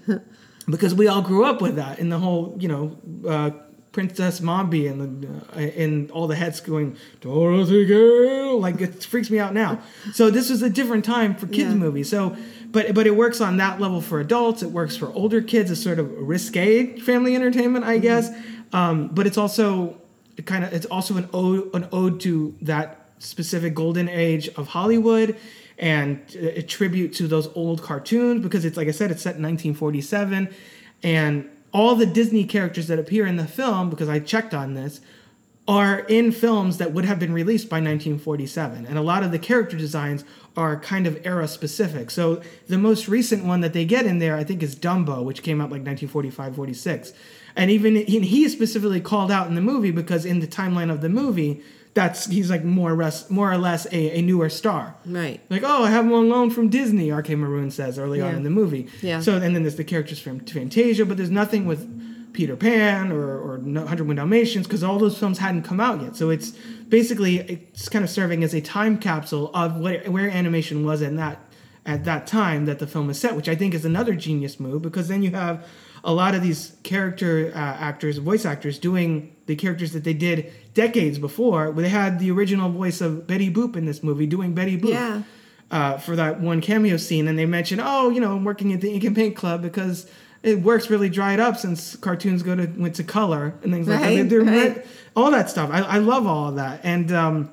[0.68, 2.96] because we all grew up with that in the whole you know
[3.28, 3.50] uh,
[3.92, 9.30] Princess Mombi and the uh, and all the heads going Dorothy girl like it freaks
[9.30, 9.80] me out now.
[10.12, 11.76] So this was a different time for kids Yeah.
[11.76, 12.08] movies.
[12.10, 12.36] So
[12.72, 14.62] but but it works on that level for adults.
[14.62, 15.70] It works for older kids.
[15.70, 18.30] It's sort of risque family entertainment, I guess.
[18.72, 19.96] Um, but it's also
[20.44, 25.36] kind of it's also an ode an ode to that specific golden age of Hollywood
[25.78, 29.42] and a tribute to those old cartoons because it's like I said, it's set in
[29.42, 30.48] 1947,
[31.02, 35.00] and all the Disney characters that appear in the film, because I checked on this,
[35.68, 39.38] are in films that would have been released by 1947, and a lot of the
[39.38, 40.24] character designs
[40.56, 42.10] are kind of era specific.
[42.10, 45.42] So the most recent one that they get in there, I think, is Dumbo, which
[45.42, 47.12] came out like 1945, 46,
[47.56, 51.00] and even he is specifically called out in the movie because in the timeline of
[51.00, 51.62] the movie.
[51.96, 54.94] That's he's like more or less, more or less a, a newer star.
[55.06, 55.40] Right.
[55.48, 58.42] Like, oh, I have him on loan from Disney, RK Maroon says early on in
[58.42, 58.88] the movie.
[59.00, 59.20] Yeah.
[59.20, 63.38] So, and then there's the characters from Fantasia, but there's nothing with Peter Pan or,
[63.38, 66.16] or No- 101 Dalmatians because all those films hadn't come out yet.
[66.16, 66.50] So it's
[66.90, 71.16] basically, it's kind of serving as a time capsule of what, where animation was in
[71.16, 71.40] that,
[71.86, 74.82] at that time that the film is set, which I think is another genius move
[74.82, 75.66] because then you have
[76.04, 80.52] a lot of these character uh, actors, voice actors, doing the characters that they did
[80.74, 81.72] decades before.
[81.72, 85.22] They had the original voice of Betty Boop in this movie doing Betty Boop Yeah.
[85.70, 88.80] uh, for that one cameo scene, and they mentioned, oh, you know, I'm working at
[88.80, 90.10] the Ink and Paint Club because
[90.42, 94.00] it works really dried up since cartoons go to went to color and things like
[94.00, 94.06] that.
[94.06, 94.86] Right, They're- right.
[95.16, 95.70] All that stuff.
[95.72, 97.50] I, I love all of that, and um,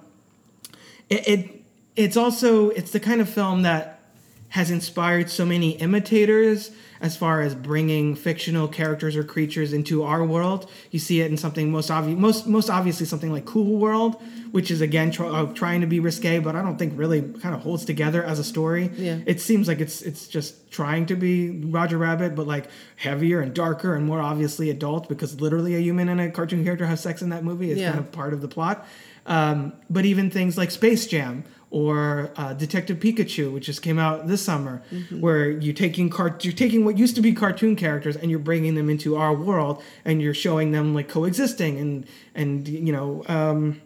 [1.10, 1.62] it, it
[1.96, 4.02] it's also it's the kind of film that
[4.50, 6.72] has inspired so many imitators
[7.04, 10.72] as far as bringing fictional characters or creatures into our world.
[10.89, 14.72] You see it in something most obvious, most most obviously something like Cool World, which
[14.72, 17.62] is again tr- uh, trying to be risque, but I don't think really kind of
[17.62, 18.89] holds together as a story.
[18.96, 19.20] Yeah.
[19.26, 23.54] It seems like it's it's just trying to be Roger Rabbit, but like heavier and
[23.54, 27.22] darker and more obviously adult because literally a human and a cartoon character have sex
[27.22, 27.89] in that movie is Yeah.
[27.92, 28.88] kind of part of the plot.
[29.26, 31.44] Um, but even things like Space Jam
[31.82, 34.76] or uh, Detective Pikachu, which just came out this summer,
[35.10, 38.76] where you're taking cart- you're taking what used to be cartoon characters and you're bringing
[38.76, 42.06] them into our world and you're showing them like coexisting and
[42.36, 43.82] and you know um,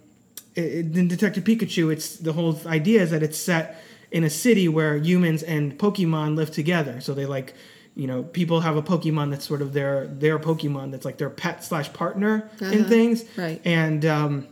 [0.55, 4.67] it, in Detective Pikachu, it's the whole idea is that it's set in a city
[4.67, 6.99] where humans and Pokemon live together.
[6.99, 7.53] So they like,
[7.95, 11.29] you know, people have a Pokemon that's sort of their their Pokemon that's like their
[11.29, 12.89] pet slash partner in Uh-huh.
[12.89, 13.23] things.
[13.37, 13.61] Right.
[13.63, 14.47] And um,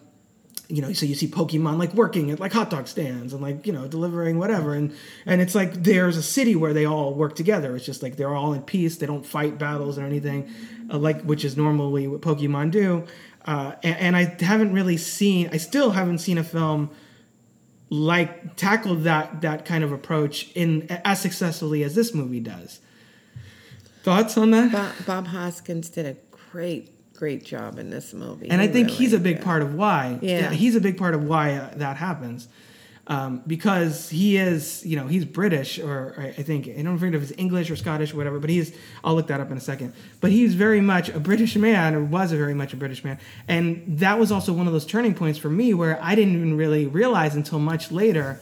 [0.67, 3.65] you know, so you see Pokemon like working at like hot dog stands and like
[3.67, 7.35] you know delivering whatever, and and it's like there's a city where they all work
[7.35, 7.75] together.
[7.75, 8.97] It's just like they're all in peace.
[8.97, 10.51] They don't fight battles or anything,
[10.91, 13.05] uh, like which is normally what Pokemon do.
[13.45, 15.49] Uh, and, and I haven't really seen.
[15.51, 16.89] I still haven't seen a film
[17.89, 22.79] like tackle that that kind of approach in as successfully as this movie does.
[24.03, 24.71] Thoughts on that?
[24.71, 26.15] Bob, Bob Hoskins did a
[26.51, 28.49] great, great job in this movie.
[28.49, 29.45] and I think really he's a big did.
[29.45, 30.19] part of why.
[30.21, 30.51] Yeah.
[30.51, 32.47] he's a big part of why uh, that happens.
[33.07, 37.17] Um, because he is, you know, he's British, or I I think I don't remember
[37.17, 38.39] if it's English or Scottish or whatever.
[38.39, 39.93] But he's, I'll look that up in a second.
[40.21, 43.19] But he's very much a British man, or was a very much a British man,
[43.47, 46.57] and that was also one of those turning points for me where I didn't even
[46.57, 48.39] really realize until much later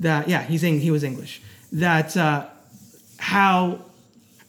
[0.00, 1.42] that yeah, he's he was English.
[1.72, 2.46] That uh,
[3.18, 3.84] how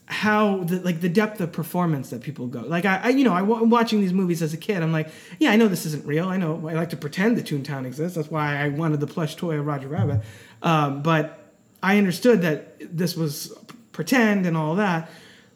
[0.10, 3.34] how the like the depth of performance that people go like I, I you know
[3.34, 6.06] I wa- watching these movies as a kid I'm like yeah I know this isn't
[6.06, 9.08] real I know I like to pretend that Toontown exists that's why I wanted the
[9.08, 10.22] plush toy of Roger Rabbit
[10.64, 13.56] um, but I understood that this was
[13.92, 15.12] pretend and all that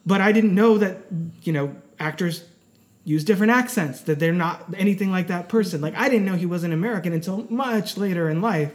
[0.05, 0.99] but I didn't know that
[1.41, 2.43] you know actors
[3.05, 5.81] use different accents that they're not anything like that person.
[5.81, 8.71] Like I didn't know he was an American until much later in life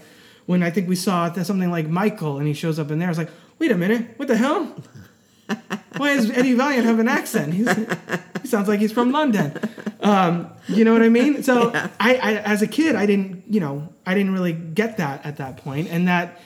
[0.46, 3.08] when I think we saw something like Michael and he shows up in there.
[3.08, 4.74] I was like, wait a minute, what the hell?
[5.96, 7.54] Why does Eddie Valiant have an accent?
[7.54, 7.68] He's,
[8.42, 9.58] he sounds like he's from London.
[10.00, 11.42] Um, you know what I mean?
[11.42, 15.24] So I, I, as a kid, I didn't, you know, I didn't really get that
[15.26, 15.68] at that point.
[15.68, 16.40] point, and that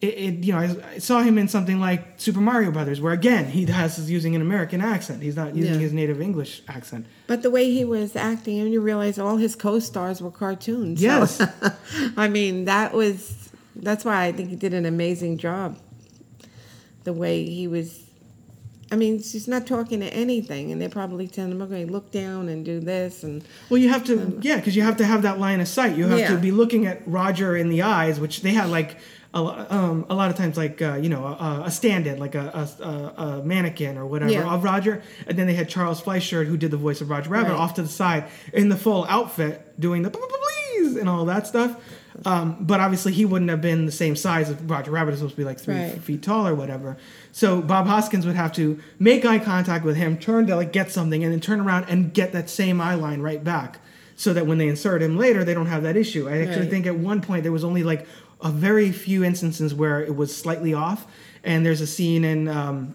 [0.00, 3.12] it, it you know, I, I saw him in something like Super Mario Brothers, where
[3.12, 5.22] again he has is using an American accent.
[5.22, 5.80] He's not using Yeah.
[5.80, 7.06] his native English accent.
[7.26, 11.00] But the way he was acting, and you realize all his co-stars were cartoons.
[11.00, 11.46] So, Yes.
[12.16, 15.78] I mean, that was that's why I think he did an amazing job.
[17.04, 18.03] The way he was,
[18.94, 22.48] I mean, she's not talking to anything, and they're probably telling them, "Okay, look down
[22.48, 25.40] and do this," and Well, you have to, yeah, because you have to have that
[25.40, 25.96] line of sight.
[25.96, 28.96] You have to be looking at Roger in the eyes, which they had like
[29.34, 29.40] a,
[29.74, 32.84] um, a lot of times, like uh, you know, a, a stand-in, like a, a,
[32.84, 34.54] a, a mannequin or whatever Yeah.
[34.54, 37.50] of Roger, and then they had Charles Fleischer who did the voice of Roger Rabbit
[37.50, 37.58] Right.
[37.58, 41.76] off to the side in the full outfit, doing the please and all that stuff.
[42.24, 45.34] Um, but obviously, he wouldn't have been the same size if Roger Rabbit is supposed
[45.34, 46.00] to be like three Right.
[46.00, 46.96] feet tall or whatever.
[47.32, 50.92] So Bob Hoskins would have to make eye contact with him, turn to like get
[50.92, 53.80] something, and then turn around and get that same eye line right back,
[54.16, 56.28] so that when they insert him later, they don't have that issue.
[56.28, 56.70] I actually Right.
[56.70, 58.06] think at one point there was only like
[58.40, 61.06] a very few instances where it was slightly off,
[61.42, 62.46] and there's a scene in.
[62.48, 62.94] Um,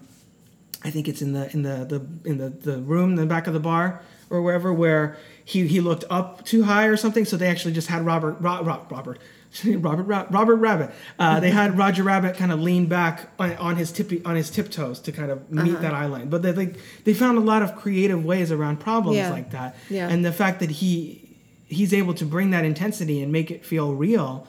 [0.83, 3.47] I think it's in the in the, the in the, the room in the back
[3.47, 7.25] of the bar or wherever where he, he looked up too high or something.
[7.25, 9.19] So they actually just had Robert Ro, Ro, Robert
[9.65, 10.91] Robert Ra- Robert Rabbit.
[11.17, 14.49] Uh, they had Roger Rabbit kind of lean back on, on his tippy on his
[14.49, 15.81] tiptoes to kind of meet Uh-huh.
[15.81, 16.29] that eye line.
[16.29, 19.31] But they like they found a lot of creative ways around problems Yeah.
[19.31, 19.75] like that.
[19.89, 20.07] Yeah.
[20.07, 21.35] And the fact that he
[21.67, 24.47] he's able to bring that intensity and make it feel real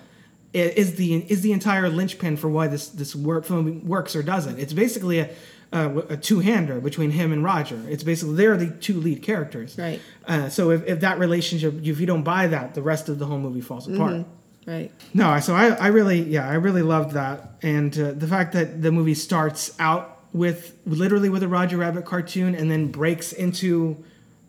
[0.52, 4.58] is the is the entire linchpin for why this this work film works or doesn't.
[4.58, 5.30] It's basically a
[5.72, 7.80] a, a two hander between him and Roger.
[7.88, 9.78] It's basically they're the two lead characters.
[9.78, 10.00] Right.
[10.26, 13.26] Uh, so if, if that relationship, if you don't buy that, the rest of the
[13.26, 14.12] whole movie falls apart.
[14.12, 14.24] Mhm.
[14.66, 14.90] right.
[15.14, 18.82] No, so I, I really, yeah, I really loved that, and uh, the fact that
[18.82, 23.96] the movie starts out with literally with a Roger Rabbit cartoon, and then breaks into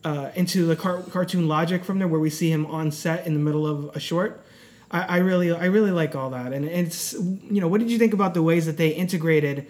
[0.04, 3.34] uh, into the car- cartoon logic from there, where we see him on set in
[3.36, 4.44] the middle of a short.
[4.90, 7.98] I, I really, I really like all that, and it's, you know, what did you
[8.00, 9.68] think about the ways that they integrated,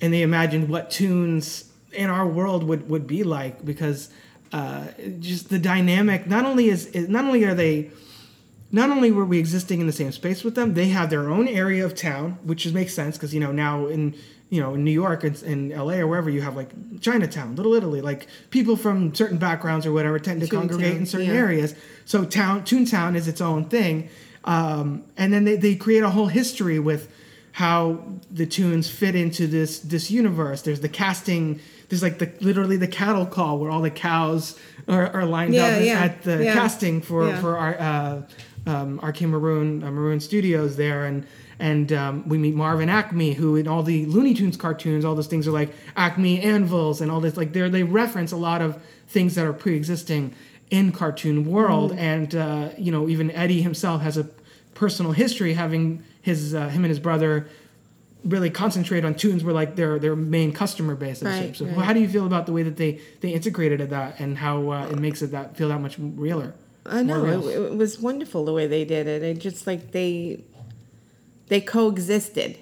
[0.00, 4.10] and they imagined what toons in our world would would be like because.
[4.52, 4.88] Uh,
[5.20, 6.26] just the dynamic.
[6.26, 7.92] Not only is, is not only are they
[8.72, 11.48] not only were we existing in the same space with them, they have their own
[11.48, 14.14] area of town, which is, makes sense because you know now in
[14.48, 16.00] you know in New York and in L.A.
[16.00, 20.18] or wherever you have like Chinatown, Little Italy, like people from certain backgrounds or whatever
[20.18, 21.34] tend to Toontown, congregate in certain yeah.
[21.34, 21.74] areas.
[22.04, 24.08] So town Toontown is its own thing,
[24.44, 27.12] um, and then they, they create a whole history with
[27.52, 30.62] how the toons fit into this this universe.
[30.62, 31.60] There's the casting.
[31.88, 35.66] There's like the literally the cattle call where all the cows are, are lined Yeah,
[35.66, 36.54] up yeah, at the yeah.
[36.54, 38.22] casting for for our uh,
[38.66, 41.26] um, RK Maroon uh, Maroon Studios there, and
[41.58, 45.26] and um, we meet Marvin Acme, who in all the Looney Tunes cartoons, all those
[45.26, 47.36] things are like Acme anvils and all this.
[47.36, 50.32] Like they they reference a lot of things that are pre-existing
[50.70, 51.98] in cartoon world, Mhm.
[51.98, 54.28] and uh, you know even Eddie himself has a
[54.74, 57.48] personal history, having his uh, him and his brother
[58.24, 61.22] really concentrate on toons were like their their main customer base.
[61.22, 61.74] and Right, So right.
[61.86, 64.86] how do you feel about the way that they they integrated that and how uh,
[64.88, 66.54] it makes it that feel that much realer?
[66.86, 67.48] I know real?
[67.48, 69.22] it, it was wonderful the way they did it.
[69.22, 70.44] It just like they
[71.48, 72.58] they coexisted,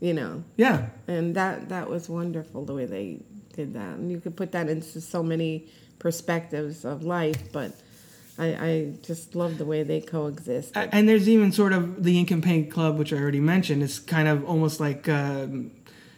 [0.00, 0.44] you know.
[0.56, 0.86] Yeah.
[1.08, 3.20] And that that was wonderful the way they
[3.54, 3.96] did that.
[3.96, 5.66] And you could put that into so many
[5.98, 7.72] perspectives of life, but
[8.40, 10.72] I, I just love the way they coexist.
[10.74, 13.98] And there's even sort of the Ink and Paint Club, which I already mentioned, is
[13.98, 15.70] kind of almost like um,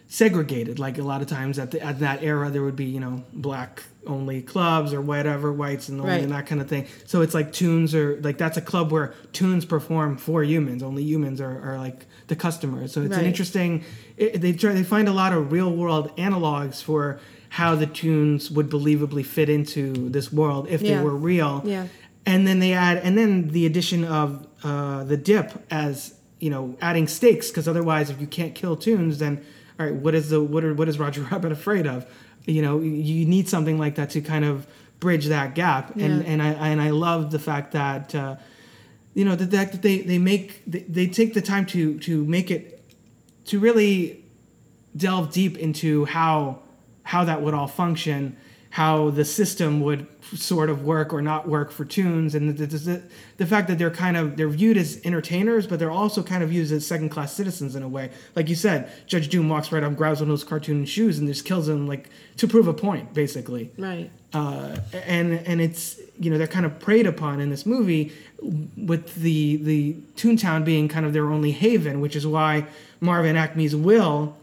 [0.07, 0.79] segregated.
[0.79, 3.23] Like a lot of times at, the, at that era, there would be, you know,
[3.33, 6.21] black only clubs or whatever, whites and only Right.
[6.23, 6.87] and that kind of thing.
[7.05, 10.83] So it's like toons are like that's a club where toons perform for humans.
[10.83, 12.91] Only humans are, are like the customers.
[12.91, 13.83] So it's an interesting.
[14.17, 18.49] It, they try they find a lot of real world analogs for how the toons
[18.51, 20.97] would believably fit into this world if Yeah.
[20.97, 21.87] they were real Yeah.
[22.25, 26.77] And then they add and then the addition of uh, the dip as you know
[26.81, 29.43] adding stakes because otherwise if you can't kill toons then
[29.79, 32.05] all right what is the what are, what is roger rabbit afraid of?
[32.45, 34.67] You know you need something like that to kind of
[34.99, 35.95] bridge that gap.
[35.97, 38.35] And and i and i love the fact that uh,
[39.13, 42.25] you know the fact that they they make they, they take the time to to
[42.25, 42.83] make it
[43.45, 44.23] to really
[44.95, 46.59] delve deep into how
[47.03, 48.37] how that would all function
[48.73, 52.33] how the system would sort of work or not work for toons.
[52.33, 53.03] And the, the,
[53.37, 56.51] the, fact that they're kind of they're viewed as entertainers but they're also kind of
[56.51, 58.09] used as second class citizens in a way.
[58.35, 61.27] Like you said judge doom walks right up grabs one of those cartoon shoes and
[61.27, 63.69] just kills him like to prove a point basically.
[63.77, 64.09] Right.
[64.33, 69.13] uh, and and it's you know they're kind of preyed upon in this movie with
[69.13, 72.65] the the Toontown being kind of their only haven, which is why
[72.99, 74.35] Marvin Acme's will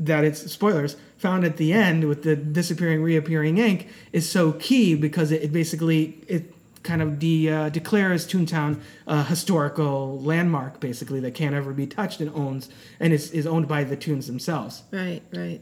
[0.00, 4.94] that it's spoilers found at the end with the disappearing reappearing ink is so key
[4.94, 11.20] because it, it basically it kind of de, uh, declares Toontown a historical landmark basically
[11.20, 14.82] that can't ever be touched and owns and is, is owned by the Toons themselves.
[14.90, 15.60] Right, right.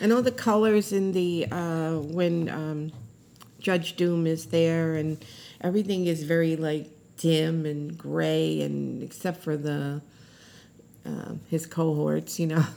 [0.00, 2.92] And all the colors in the uh, when um,
[3.58, 5.24] Judge Doom is there, and
[5.60, 10.00] everything is very like dim and gray, and except for the
[11.08, 12.64] uh, his cohorts, you know.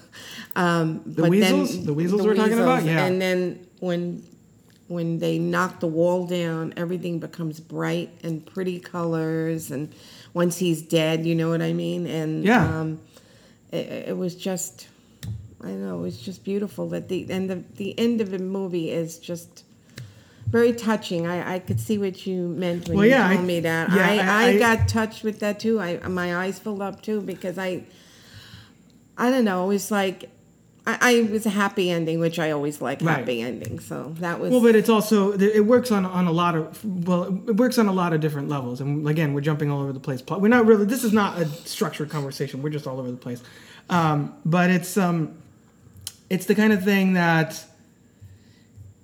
[0.56, 1.86] Um, The weasels?
[1.86, 2.84] The weasels we're talking about?
[2.84, 3.06] Yeah.
[3.06, 4.24] And then when
[4.89, 9.94] when they knock the wall down, everything becomes bright and pretty colors, and
[10.34, 12.06] once he's dead, you know what I mean?
[12.06, 12.80] And Yeah.
[12.82, 13.00] um,
[13.72, 14.88] it, it was just
[15.63, 18.39] I don't know, it was just beautiful that the and the the end of the
[18.39, 19.63] movie is just
[20.48, 21.28] very touching.
[21.28, 23.89] I, I could see what you meant when Well, you yeah, told I- me that.
[23.91, 25.80] yeah, I, I- I, I- got touched with that too.
[25.80, 27.84] I my eyes filled up too because I
[29.17, 30.30] I don't know, it was like
[30.86, 33.19] I, I it was a happy ending, which I always like Right.
[33.19, 33.86] happy endings.
[33.86, 37.26] So that was Well, but it's also it works on on a lot of well,
[37.47, 38.82] it works on a lot of different levels.
[38.82, 40.24] And again, we're jumping all over the place.
[40.28, 40.86] We're not really.
[40.86, 42.63] This is not a structured conversation.
[42.63, 43.43] We're just all over the place.
[43.89, 45.38] Um, but it's um,
[46.32, 47.63] it's the kind of thing that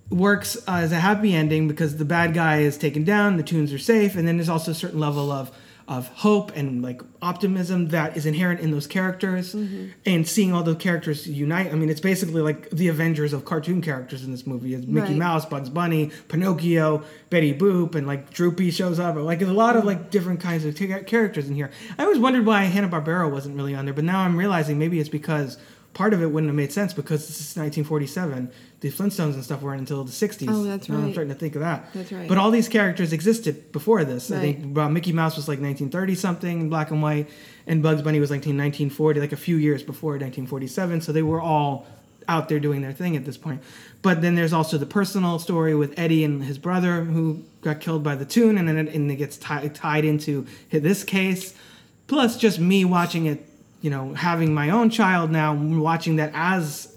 [0.10, 3.78] works as a happy ending because the bad guy is taken down, the toons are
[3.78, 5.52] safe, and then there's also a certain level of
[5.88, 9.88] of hope and like optimism that is inherent in those characters mm-hmm.
[10.06, 11.71] and seeing all the characters unite.
[11.71, 14.73] I mean it's basically like the avengers of cartoon characters in this movie.
[14.73, 15.17] It's mickey Right.
[15.17, 19.15] mouse bugs bunny pinocchio betty boop and like droopy shows up.
[19.15, 21.71] Like there's a lot of like different kinds of t- characters in here.
[21.97, 25.10] I always wondered why hanna-barbera wasn't really on there but now i'm realizing maybe it's
[25.10, 25.58] because
[25.98, 29.62] part of it wouldn't have made sense because this is 1947 the flintstones and stuff
[29.64, 32.28] weren't until the 60s Oh, that's Now i'm starting to think of that That's right.
[32.30, 34.30] but all these characters existed before this.
[34.32, 37.28] I think uh, Mickey Mouse was like 1930 something, black and white,
[37.66, 41.02] and Bugs Bunny was like 1940, like a few years before 1947.
[41.02, 41.88] So they were all
[42.28, 43.64] out there doing their thing at this point.
[44.02, 48.04] But then there's also the personal story with Eddie and his brother who got killed
[48.04, 51.56] by the toon, and then it, and it gets ti- tied into this case.
[52.08, 53.40] Plus, just me watching it,
[53.82, 56.96] you know, having my own child now, watching that as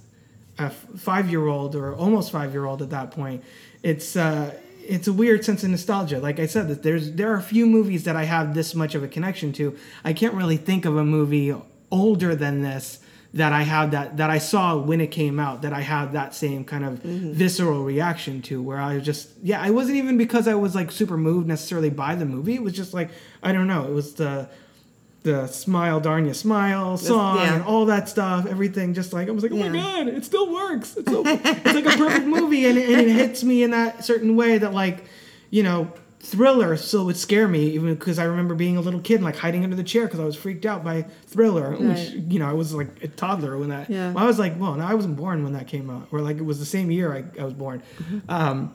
[0.58, 3.42] a five year old or almost five year old at that point,
[3.82, 4.54] it's uh,
[4.86, 6.18] it's a weird sense of nostalgia.
[6.18, 8.94] Like I said, that there's there are a few movies that I have this much
[8.94, 9.76] of a connection to.
[10.04, 11.54] I can't really think of a movie
[11.90, 13.00] older than this
[13.32, 16.34] that I had that that I saw when it came out that I had that
[16.34, 20.54] same kind of visceral reaction to where I just yeah I wasn't even because I
[20.54, 23.10] was like super moved necessarily by the movie it was just like
[23.42, 24.48] I don't know it was the
[25.22, 27.54] the smile darn you smile song yeah.
[27.54, 30.52] and all that stuff everything just like I was like oh my god it still
[30.52, 30.96] works.
[30.96, 34.04] It's, so, it's like a perfect movie and it, and it hits me in that
[34.04, 35.04] certain way that like
[35.50, 39.16] you know thriller still would scare me even because I remember being a little kid
[39.16, 42.38] and like hiding under the chair because I was freaked out by thriller which you
[42.38, 44.12] know I was like a toddler when that Yeah.
[44.12, 46.38] well, I was like well no I wasn't born when that came out or like
[46.38, 47.82] it was the same year I, I was born.
[48.28, 48.74] Um,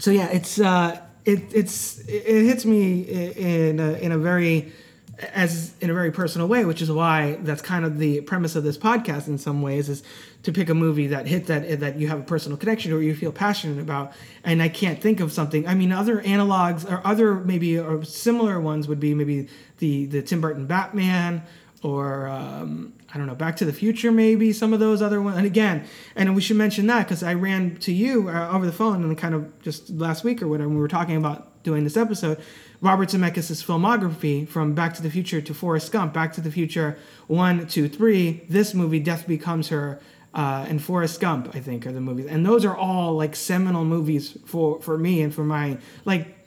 [0.00, 4.72] so yeah, it's uh, it it's it, it hits me in a, in a very
[5.32, 8.64] as in a very personal way, which is why that's kind of the premise of
[8.64, 10.02] this podcast in some ways is
[10.42, 13.14] to pick a movie that hit that that you have a personal connection or you
[13.14, 14.12] feel passionate about.
[14.44, 15.66] And I can't think of something.
[15.68, 20.22] I mean, other analogs or other maybe or similar ones would be maybe the the
[20.22, 21.42] Tim Burton Batman
[21.82, 25.38] or um, I don't know, Back to the Future, maybe some of those other ones.
[25.38, 28.72] And again, and we should mention that because I ran to you uh, over the
[28.72, 31.96] phone and kind of just last week or whatever we were talking about doing this
[31.96, 32.40] episode.
[32.80, 36.96] Robert Zemeckis' filmography from Back to the Future to Forrest Gump, Back to the Future
[37.26, 38.42] one, two, three.
[38.48, 40.00] This movie, Death Becomes Her,
[40.32, 43.84] uh, and Forrest Gump, I think, are the movies, and those are all like seminal
[43.84, 46.38] movies for for me and for my like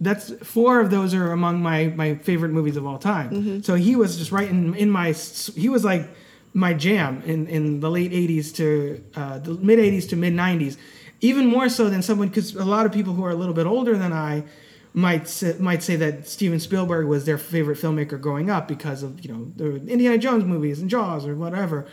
[0.00, 3.30] that's four of those are among my my favorite movies of all time.
[3.62, 6.08] So he was just right in in my he was like
[6.54, 10.76] my jam in in the late 80s to uh, the mid 80s to mid 90s.
[11.22, 13.66] Even more so than someone because a lot of people who are a little bit
[13.66, 14.44] older than I
[14.96, 19.22] might say, might say that Steven Spielberg was their favorite filmmaker growing up because of
[19.22, 21.86] you know the Indiana Jones movies and Jaws or whatever.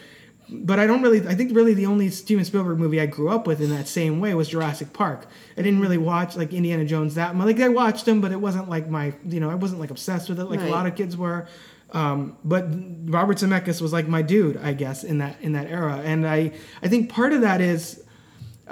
[0.50, 1.28] But I don't really.
[1.28, 4.22] I think really the only Steven Spielberg movie I grew up with in that same
[4.22, 5.28] way was Jurassic Park.
[5.58, 7.46] I didn't really watch like Indiana Jones that much.
[7.46, 9.14] Like I watched them, but it wasn't like my.
[9.28, 11.48] You know, I wasn't like obsessed with it like a lot of kids were.
[11.92, 12.68] Um, but
[13.06, 16.02] Robert Zemeckis was like my dude, I guess, in that in that era.
[16.04, 18.03] And I I think part of that is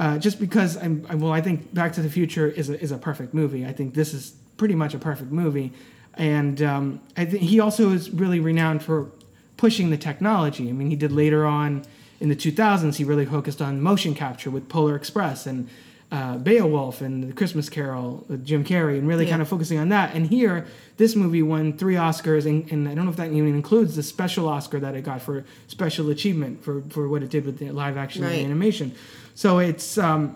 [0.02, 2.92] uh, just because I'm, I, well, I think Back to the Future is a, is
[2.92, 3.66] a perfect movie.
[3.68, 5.72] I think this is pretty much a perfect movie,
[6.16, 9.12] and um, I think he also is really renowned for
[9.58, 10.68] pushing the technology.
[10.70, 11.84] I mean, he did later on
[12.20, 12.96] in the 2000s.
[12.96, 15.70] He really focused on motion capture with Polar Express and
[16.12, 19.30] uh, Beowulf and The Christmas Carol with Jim Carrey, and really Yeah.
[19.34, 20.14] kind of focusing on that.
[20.16, 20.66] And here,
[20.98, 24.04] this movie won three Oscars, and, and I don't know if that even includes the
[24.04, 27.70] special Oscar that it got for special achievement for, for what it did with the
[27.72, 28.44] live action and Right.
[28.44, 28.94] animation.
[29.36, 30.36] So it's, um,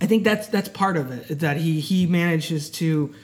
[0.00, 3.14] I think that's that's part of it that he he manages to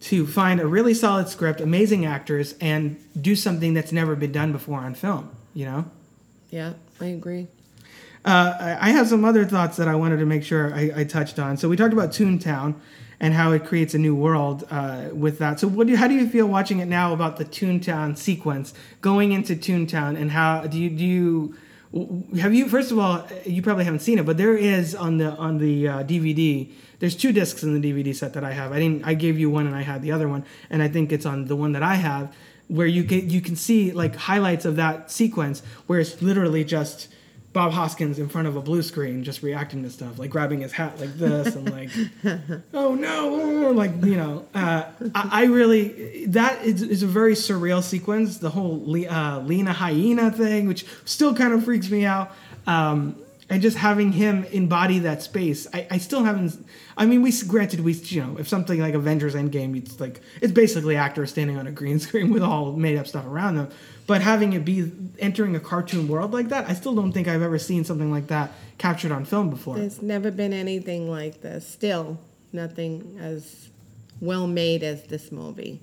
[0.00, 4.52] to find a really solid script, amazing actors, and do something that's never been done
[4.52, 5.30] before on film.
[5.54, 5.84] You know.
[6.50, 7.48] Yeah, I agree.
[8.24, 11.38] Uh, I have some other thoughts that I wanted to make sure I, I touched
[11.38, 11.56] on.
[11.56, 12.74] So we talked about Toontown
[13.20, 15.60] and how it creates a new world uh, with that.
[15.60, 19.32] So what do, how do you feel watching it now about the Toontown sequence going
[19.32, 21.56] into Toontown and how do you do you
[22.38, 25.30] have you first of all you probably haven't seen it but there is on the
[25.36, 28.72] on the uh, DVD there's two discs in the DVD set that I have.
[28.72, 31.12] I didn't I gave you one and I had the other one and I think
[31.12, 32.34] it's on the one that I have
[32.68, 37.08] where you get you can see like highlights of that sequence where it's literally just
[37.56, 40.72] Bob Hoskins in front of a blue screen just reacting to stuff, like grabbing his
[40.72, 41.88] hat like this and like,
[42.74, 44.84] oh no, like, you know, uh,
[45.14, 48.36] I, I really, that is, is a very surreal sequence.
[48.36, 52.30] The whole Le- uh, Lena hyena thing, which still kind of freaks me out.
[52.66, 53.16] Um,
[53.48, 56.62] and just having him embody that space, I, I still haven't.
[56.96, 60.52] I mean, we granted we, you know, if something like Avengers Endgame, it's like it's
[60.52, 63.70] basically actors standing on a green screen with all made up stuff around them.
[64.06, 67.42] But having it be entering a cartoon world like that, I still don't think I've
[67.42, 69.76] ever seen something like that captured on film before.
[69.76, 71.66] There's never been anything like this.
[71.66, 72.18] Still,
[72.52, 73.68] nothing as
[74.20, 75.80] well made as this movie.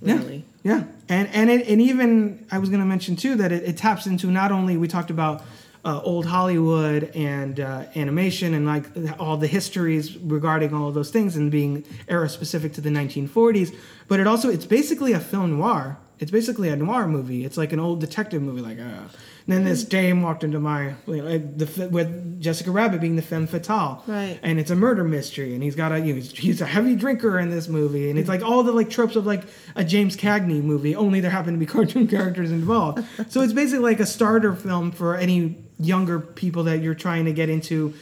[0.00, 0.44] Really.
[0.64, 3.62] Yeah, yeah, and and it, and even I was going to mention too that it,
[3.64, 5.42] it taps into not only we talked about
[5.84, 8.86] uh, old Hollywood and uh, animation and like
[9.20, 13.74] all the histories regarding all of those things and being era specific to the 1940s,
[14.08, 15.98] but it also it's basically a film noir.
[16.22, 17.44] It's basically a noir movie.
[17.44, 18.78] It's like an old detective movie, like.
[18.78, 19.08] Uh,
[19.46, 19.90] and then this mm-hmm.
[19.90, 24.38] dame walked into my like, uh, the with Jessica Rabbit being the femme fatale, Right.
[24.42, 26.94] and it's a murder mystery and he's got a you know, he's, he's a heavy
[26.94, 28.40] drinker in this movie and it's mm-hmm.
[28.40, 29.42] like all the like tropes of like
[29.74, 33.82] a James Cagney movie only there happen to be cartoon characters involved so it's basically
[33.82, 37.94] like a starter film for any younger people that you're trying to get into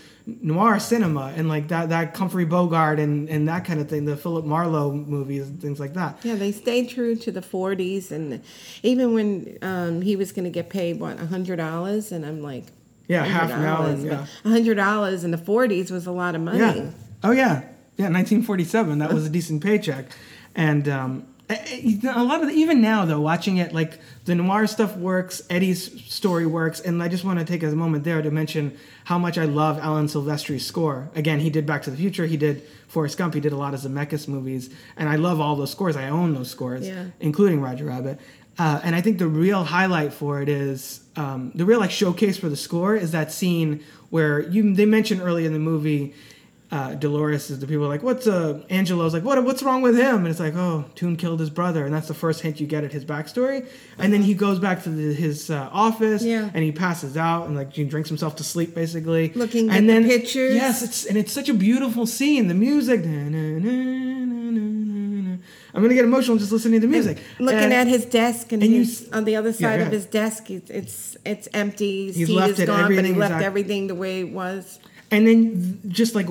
[0.43, 4.17] noir cinema and like that that Humphrey Bogart and and that kind of thing the
[4.17, 8.43] Philip Marlowe movies and things like that Yeah, they stayed true to the 40s, and
[8.83, 12.43] even when um, he was going to get paid what a hundred dollars, and I'm
[12.43, 12.65] like,
[13.09, 14.27] Yeah, half an hour, $100, yeah.
[14.43, 16.59] hundred dollars in the 40s was a lot of money.
[16.59, 16.91] Yeah.
[17.23, 17.63] Oh yeah.
[17.97, 18.09] Yeah.
[18.09, 18.99] 1947.
[18.99, 20.07] That was a decent paycheck,
[20.55, 24.67] and um, a a lot of the, even now though, watching it like the noir
[24.67, 28.31] stuff works, Eddie's story works, and I just want to take a moment there to
[28.31, 31.11] mention how much I love Alan Silvestri's score.
[31.15, 33.75] Again, he did Back to the Future, he did Forrest Gump, he did a lot
[33.75, 35.97] of Zemeckis movies, and I love all those scores.
[35.97, 37.07] I own those scores, Yeah.
[37.21, 38.21] including Roger Rabbit.
[38.59, 42.37] Uh, and I think the real highlight for it is um, the real like showcase
[42.37, 46.15] for the score is that scene where you they mentioned early in the movie
[46.73, 49.97] uh, Dolores is the people are like what's uh Angelo's like what what's wrong with
[49.97, 52.67] him and it's like oh Toon killed his brother and that's the first hint you
[52.69, 53.67] get at his backstory
[53.99, 56.49] and then he goes back to the, his uh, office Yeah.
[56.55, 59.81] and he passes out and like he drinks himself to sleep basically Looking and at
[59.81, 60.55] the then pictures.
[60.55, 65.37] yes it's and it's such a beautiful scene the music na, na, na.
[65.73, 68.63] I'm gonna get emotional just listening to the music Looking And- at his desk, and,
[68.63, 71.49] and you he's s- on the other side go of his desk, it's it's, it's
[71.53, 72.11] empty.
[72.13, 74.31] He's seat left is it, gone, but he everything left exact- everything the way it
[74.31, 74.79] was.
[75.13, 76.27] and then just like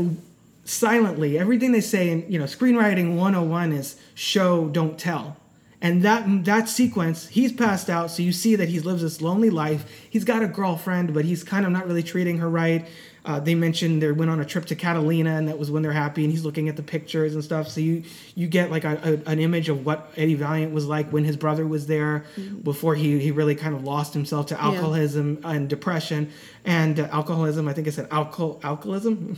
[0.69, 1.37] silently.
[1.37, 5.37] Everything they say in you know screenwriting 101 is show don't tell.
[5.81, 9.49] And that that sequence he's passed out so you see that he lives this lonely
[9.49, 9.85] life.
[10.09, 12.87] He's got a girlfriend but he's kind of not really treating her right
[13.25, 15.91] uh, they mentioned they went on a trip to Catalina and that was when they're
[15.91, 17.67] happy and he's looking at the pictures and stuff.
[17.67, 18.03] So you
[18.35, 21.35] you get like a, a, an image of what Eddie Valiant was like when his
[21.35, 22.25] brother was there
[22.63, 26.31] before he, he really kind of lost himself to alcoholism and depression.
[26.65, 29.37] And uh, alcoholism I think I said alcohol alcoholism?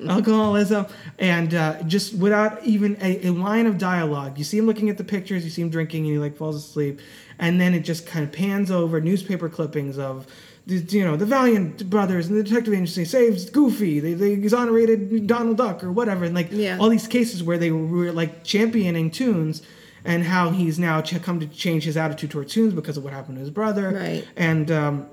[0.08, 0.86] Alcoholism.
[1.18, 4.38] And uh, just without even a, a line of dialogue.
[4.38, 6.56] You see him looking at the pictures you see him drinking and he like falls
[6.56, 7.00] asleep.
[7.38, 10.26] And then it just kind of pans over newspaper clippings of
[10.70, 15.56] you know the Valiant brothers and the detective agency saves Goofy they, they exonerated Donald
[15.56, 16.78] Duck or whatever and like Yeah.
[16.78, 19.62] all these cases where they were like championing toons
[20.04, 23.12] and how he's now ch- come to change his attitude toward toons because of what
[23.12, 24.24] happened to his brother Right.
[24.36, 25.06] and um,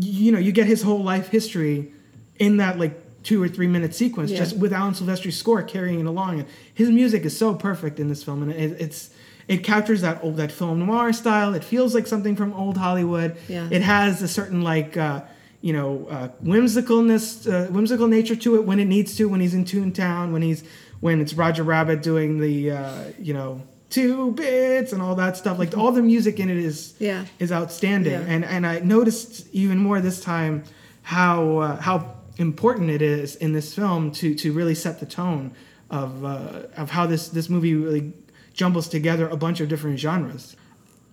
[0.00, 1.92] you know you get his whole life history
[2.38, 4.38] in that like two or three minute sequence Yeah.
[4.38, 8.08] just with Alan Silvestri's score carrying it along and his music is so perfect in
[8.08, 9.10] this film and it, it's
[9.48, 13.36] it captures that old that film noir style it feels like something from old Hollywood
[13.48, 13.68] Yeah.
[13.70, 15.22] it has a certain like uh,
[15.60, 19.28] you know uh, whimsicalness, uh, whimsical nature to it when it needs to.
[19.28, 20.62] When he's in Toontown, when he's
[21.00, 25.58] when it's Roger Rabbit doing the uh, you know two bits and all that stuff.
[25.58, 27.24] Like all the music in it is Yeah.
[27.38, 28.12] is outstanding.
[28.12, 28.20] Yeah.
[28.34, 30.62] And and I noticed even more this time
[31.02, 35.52] how uh, how important it is in this film to to really set the tone
[35.90, 38.12] of uh, of how this this movie really
[38.58, 40.56] jumbles together a bunch of different genres.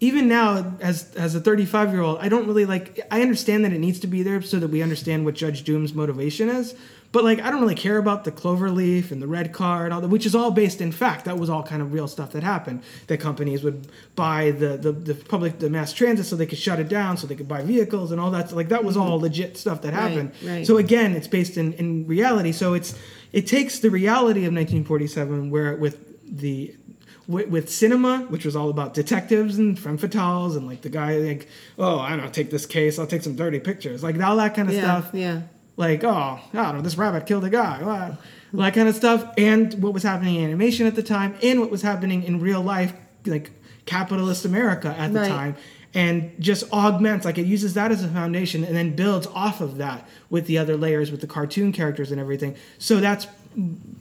[0.02, 3.00] Even now, as as a 35 year old, I don't really like.
[3.10, 5.94] I understand that it needs to be there so that we understand what Judge Doom's
[5.94, 6.76] motivation is.
[7.14, 9.94] But like, I don't really care about the clover leaf and the red car and
[9.94, 11.24] all that, which is all based in fact.
[11.24, 12.84] That was all kind of real stuff that happened.
[13.08, 13.88] That companies would
[14.18, 17.26] buy the the, the public the mass transit so they could shut it down, so
[17.26, 18.52] they could buy vehicles and all that.
[18.52, 20.32] Like that was all legit stuff that Right, happened.
[20.44, 20.68] right.
[20.68, 22.52] So again, it's based in in reality.
[22.52, 22.96] So it's
[23.32, 26.76] it takes the reality of 1947, where with the
[27.28, 31.18] with, with cinema, which was all about detectives and femme fatales and like the guy
[31.18, 31.48] like,
[31.80, 34.56] oh, I don't know, take this case, I'll take some dirty pictures, like all that
[34.56, 35.14] kind of Yeah, stuff.
[35.14, 35.42] yeah.
[35.78, 38.18] Like, oh, I don't know, this rabbit killed a guy, wow.
[38.54, 41.70] that kind of stuff, and what was happening in animation at the time, and what
[41.72, 42.94] was happening in real life,
[43.26, 43.52] like
[43.86, 45.28] capitalist America at the Right.
[45.30, 45.56] time.
[45.94, 49.78] And just augments, like it uses that as a foundation and then builds off of
[49.78, 52.56] that with the other layers, with the cartoon characters and everything.
[52.80, 53.28] So that's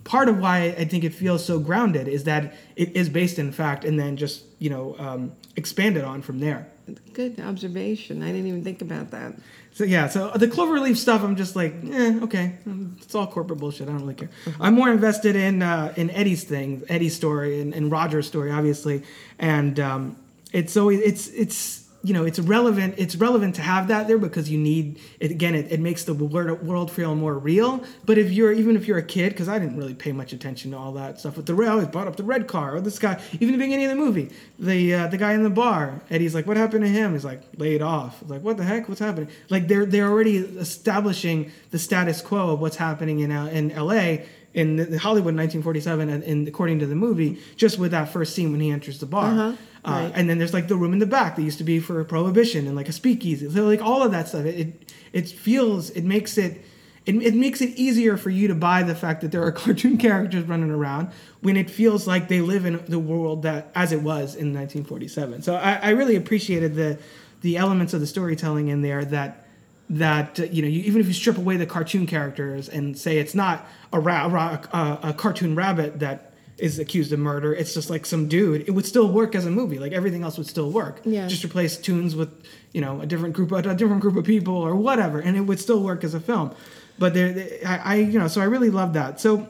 [0.05, 3.53] part of why I think it feels so grounded is that it is based in
[3.53, 6.67] fact and then just, you know, um, expanded on from there.
[7.15, 8.23] Good observation.
[8.23, 9.35] I didn't even think about that.
[9.73, 12.53] So yeah, so the cloverleaf stuff, I'm just like, eh, okay,
[13.01, 13.89] it's all corporate bullshit.
[13.89, 14.31] I don't really care.
[14.61, 19.03] I'm more invested in uh, in Eddie's thing, Eddie's story, and, and Roger's story, obviously,
[19.39, 20.17] and um,
[20.53, 22.95] it's always it's it's you know it's relevant.
[22.99, 25.55] It's relevant to have that there because you need it again.
[25.55, 27.83] It, it makes the world feel more real.
[28.05, 30.73] But if you're even if you're a kid, because I didn't really pay much attention
[30.73, 32.99] to all that stuff with the I always brought up the red car or this
[32.99, 33.21] guy.
[33.33, 36.47] Even the beginning of the movie, the uh, the guy in the bar, Eddie's like,
[36.47, 37.15] what happened to him?
[37.15, 38.23] He's like laid off.
[38.27, 38.89] Like what the heck?
[38.89, 39.31] What's happening?
[39.49, 44.27] Like they're they're already establishing the status quo of what's happening in in L.A.
[44.55, 48.35] in the- Hollywood in 1947, and, and according to the movie, just with that first
[48.35, 49.27] scene when he enters the bar.
[49.33, 49.53] Uh-huh,
[49.87, 50.13] Uh, right.
[50.15, 52.67] and then there's like the room in the back that used to be for prohibition
[52.67, 53.51] and like a speakeasy.
[53.51, 56.65] So like all of that stuff, it it, it feels it makes it.
[57.07, 59.99] It, it makes it easier for you to buy the fact that there are cartoon
[59.99, 61.11] characters running around
[61.43, 65.43] when it feels like they live in the world that as it was in 1947.
[65.43, 66.99] So I, I really appreciated the
[67.43, 69.44] the elements of the storytelling in there that
[69.91, 73.19] that uh, you know you, even if you strip away the cartoon characters and say
[73.19, 77.75] it's not a, ra- ra- a, a cartoon rabbit that is accused of murder it's
[77.75, 79.79] just like some dude it would still work as a movie.
[79.79, 81.01] Like everything else would still work.
[81.05, 81.27] Yeah.
[81.27, 82.31] just replace toons with
[82.73, 85.61] you know a different group a different group of people or whatever and it would
[85.61, 86.55] still work as a film.
[86.99, 89.21] But there I, I you know so i really love that.
[89.21, 89.49] So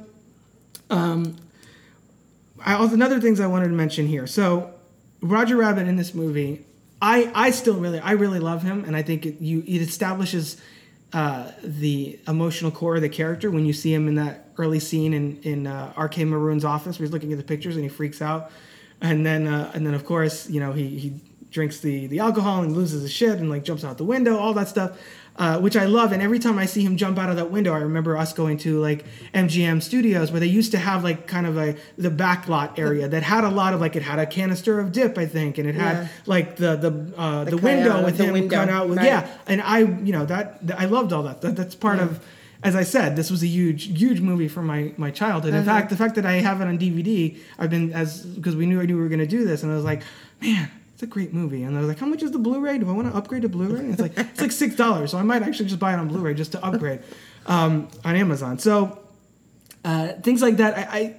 [0.90, 1.36] um
[2.64, 4.26] I, also- another things i wanted to mention here.
[4.26, 4.72] So
[5.20, 6.64] roger rabbit in this movie
[7.00, 10.56] i i still really i really love him and i think it you it establishes
[11.14, 15.14] uh, the emotional core of the character when you see him in that early scene
[15.14, 18.20] in in uh, RK Maroon's office where he's looking at the pictures and he freaks
[18.20, 18.50] out,
[19.00, 21.20] and then uh, and then of course you know he he
[21.52, 24.54] drinks the the alcohol and loses his shit and like jumps out the window, all
[24.54, 24.98] that stuff.
[25.36, 27.72] Uh, which I love, and every time I see him jump out of that window,
[27.74, 29.04] I remember us going to like
[29.34, 33.08] MGM Studios where they used to have like kind of a the back lot area
[33.08, 35.68] that had a lot of like it had a canister of dip, I think, and
[35.68, 36.08] it had Yeah.
[36.26, 39.06] like the the uh, the, The window with the him window, cut out with right.
[39.06, 41.40] yeah, and I you know that, that- I loved all that.
[41.40, 42.24] that that's part of
[42.62, 45.52] as I said, this was a huge, huge movie from my, my childhood.
[45.52, 45.64] In Uh-huh.
[45.80, 48.80] fact, the fact that I have it on DVD, I've been as because we knew
[48.80, 50.00] I knew we were going to do this, and I was like,
[50.40, 51.64] man, it's a great movie.
[51.64, 52.78] And was like, how much is the Blu-ray?
[52.78, 53.80] Do I want to upgrade to Blu-ray?
[53.80, 56.06] And it's like it's like six dollars, so I might actually just buy it on
[56.08, 57.02] Blu-ray just to upgrade
[57.46, 58.60] um, on Amazon.
[58.60, 59.00] So
[59.84, 61.16] uh, things like that, I, I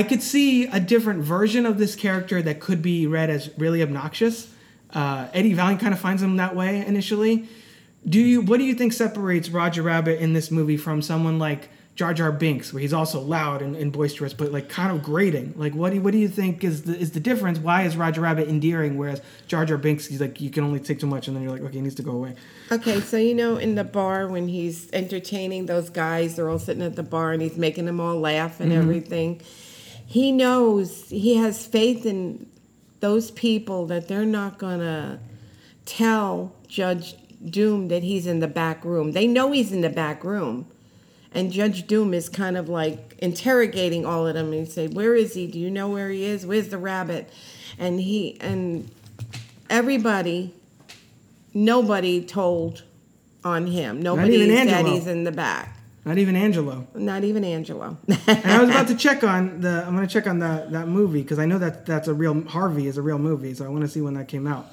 [0.00, 3.82] I could see a different version of this character that could be read as really
[3.82, 4.52] obnoxious.
[4.92, 7.48] Uh, Eddie Valiant kind of finds him that way initially.
[8.08, 8.42] Do you?
[8.42, 12.32] What do you think separates Roger Rabbit in this movie from someone like Jar Jar
[12.32, 15.52] Binks, where he's also loud and, and boisterous, but like kind of grating?
[15.56, 17.58] Like, what do you, what do you think is the is the difference?
[17.58, 21.00] Why is Roger Rabbit endearing, whereas Jar Jar Binks, he's like you can only take
[21.00, 22.34] too much, and then you're like, okay, he needs to go away.
[22.70, 26.82] Okay, so you know, in the bar when he's entertaining those guys, they're all sitting
[26.82, 28.76] at the bar and he's making them all laugh and Mhm.
[28.78, 29.40] everything.
[30.06, 32.46] He knows he has faith in
[33.00, 35.20] those people that they're not gonna
[35.84, 39.12] tell Judge Doom that he's in the back room.
[39.12, 40.66] They know he's in the back room.
[41.34, 45.14] And Judge Doom is kind of like interrogating all of them and he say, Where
[45.14, 45.46] is he?
[45.46, 46.44] Do you know where he is?
[46.44, 47.30] Where's the rabbit?
[47.78, 48.90] And he and
[49.70, 50.54] everybody
[51.54, 52.82] nobody told
[53.44, 54.00] on him.
[54.02, 54.94] Nobody even said Angelo.
[54.94, 55.78] he's in the back.
[56.04, 56.86] Not even Angelo.
[56.94, 57.96] Not even Angelo.
[58.26, 59.84] and I was about to check on the.
[59.86, 62.42] I'm going to check on that that movie because I know that that's a real
[62.44, 64.66] Harvey is a real movie, so I want to see when that came out.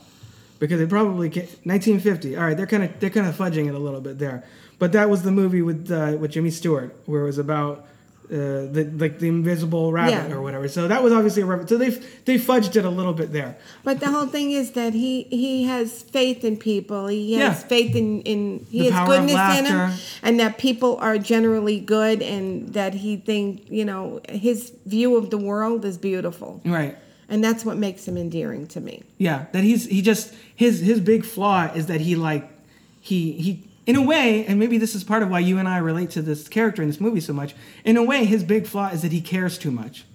[0.59, 2.35] because it probably ca 1950.
[2.35, 4.43] All right, they're kind of they're kind of fudging it a little bit there,
[4.79, 7.85] but that was the movie with uh, with Jimmy Stewart where it was about.
[8.31, 10.35] Uh, the like the invisible rabbit Yeah.
[10.35, 10.67] or whatever.
[10.67, 11.67] So that was obviously a rabbit.
[11.67, 11.89] So they
[12.25, 13.57] they fudged it a little bit there.
[13.83, 17.07] But the whole thing is that he he has faith in people.
[17.07, 17.67] He has Yeah.
[17.67, 22.21] faith in in he The has goodness in him, and that people are generally good,
[22.21, 26.95] and that he think you know his view of the world is beautiful, Right.
[27.29, 29.01] and that's what makes him endearing to me.
[29.17, 32.47] Yeah, that he's he just his his big flaw is that he like
[33.01, 35.77] he he in a way, and maybe this is part of why you and I
[35.77, 37.55] relate to this character in this movie so much.
[37.83, 40.05] In a way, his big flaw is that he cares too much.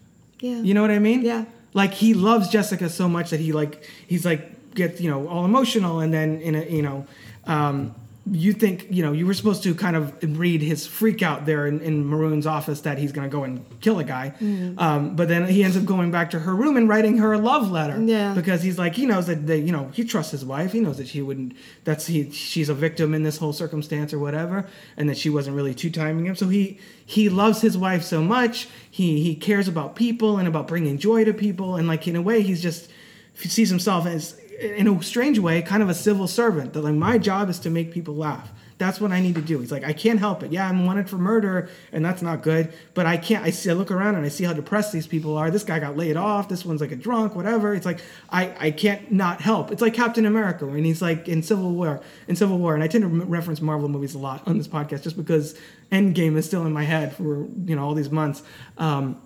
[0.40, 1.22] Yeah, You know what I mean?
[1.22, 1.44] Yeah.
[1.72, 5.44] Like he loves Jessica so much that he like he's like gets you know all
[5.44, 7.06] emotional, and then in a you know.
[7.46, 7.94] Um,
[8.30, 11.66] you think you know you were supposed to kind of read his freak out there
[11.66, 14.78] in, in Maroon's office that he's going to go and kill a guy, Mm-hmm.
[14.78, 17.38] um, but then he ends up going back to her room and writing her a
[17.38, 18.00] love letter.
[18.02, 18.32] Yeah.
[18.32, 20.72] because he's like he knows that they, you know he trusts his wife.
[20.72, 21.52] He knows that she wouldn't.
[21.84, 22.30] That's he.
[22.30, 24.66] She's a victim in this whole circumstance or whatever,
[24.96, 26.34] and that she wasn't really two timing him.
[26.34, 28.68] So he he loves his wife so much.
[28.90, 32.22] He he cares about people and about bringing joy to people, and like in a
[32.22, 32.90] way he's just
[33.34, 36.72] he sees himself as in a strange way kind of a civil servant.
[36.72, 38.50] That like my job is to make people laugh.
[38.76, 39.60] That's what I need to do.
[39.60, 40.50] He's like, I can't help it.
[40.50, 42.72] Yeah, I'm wanted for murder, and that's not good.
[42.94, 43.44] But I can't.
[43.44, 43.70] I see.
[43.70, 45.50] I look around and I see how depressed these people are.
[45.50, 46.48] This guy got laid off.
[46.48, 47.36] This one's like a drunk.
[47.36, 47.74] Whatever.
[47.74, 48.00] It's like
[48.30, 48.52] I.
[48.58, 49.70] I can't not help.
[49.70, 52.00] It's like Captain America and he's like in Civil War.
[52.26, 55.02] In Civil War, and I tend to reference Marvel movies a lot on this podcast
[55.02, 55.56] just because
[55.92, 58.42] Endgame is still in my head for you know all these months.
[58.76, 59.20] Um,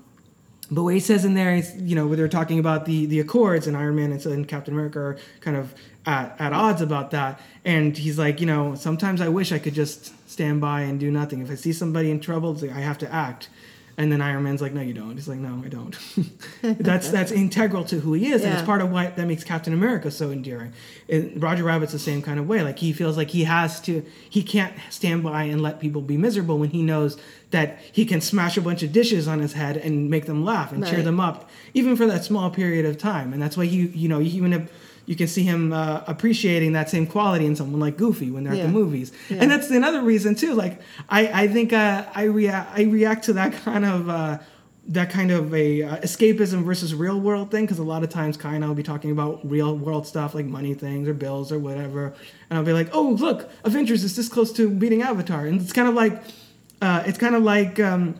[0.70, 3.20] but what he says in there is, you know, where they're talking about the the
[3.20, 7.10] Accords and Iron Man and, and Captain America are kind of at, at odds about
[7.12, 7.40] that.
[7.64, 11.10] And he's like, you know, sometimes I wish I could just stand by and do
[11.10, 11.40] nothing.
[11.40, 13.48] If I see somebody in trouble, I have to act.
[13.98, 15.16] And then Iron Man's like, no, you don't.
[15.16, 15.98] He's like, no, I don't.
[16.62, 19.72] that's that's integral to who he is, and it's part of why that makes Captain
[19.72, 20.72] America so endearing.
[21.08, 22.62] And Roger Rabbit's the same kind of way.
[22.62, 26.16] Like he feels like he has to, he can't stand by and let people be
[26.16, 27.18] miserable when he knows
[27.50, 30.70] that he can smash a bunch of dishes on his head and make them laugh
[30.70, 33.32] and cheer them up, even for that small period of time.
[33.32, 34.70] And that's why he, you know, even if
[35.08, 38.52] you can see him uh, appreciating that same quality in someone like Goofy when they're
[38.52, 39.10] at the movies.
[39.30, 39.38] Yeah.
[39.40, 40.52] And that's another reason too.
[40.54, 44.08] Like I, I think uh, I react, I react to that kind of.
[44.08, 44.38] Uh,
[44.90, 48.38] that kind of a uh, escapism versus real world thing because a lot of times
[48.38, 51.52] Kai and I will be talking about real world stuff like money things or bills
[51.52, 52.14] or whatever,
[52.48, 55.74] and I'll be like, "Oh, look, Avengers is this close to beating Avatar," and it's
[55.74, 56.22] kind of like,
[56.80, 57.78] uh, it's kind of like.
[57.78, 58.18] Um,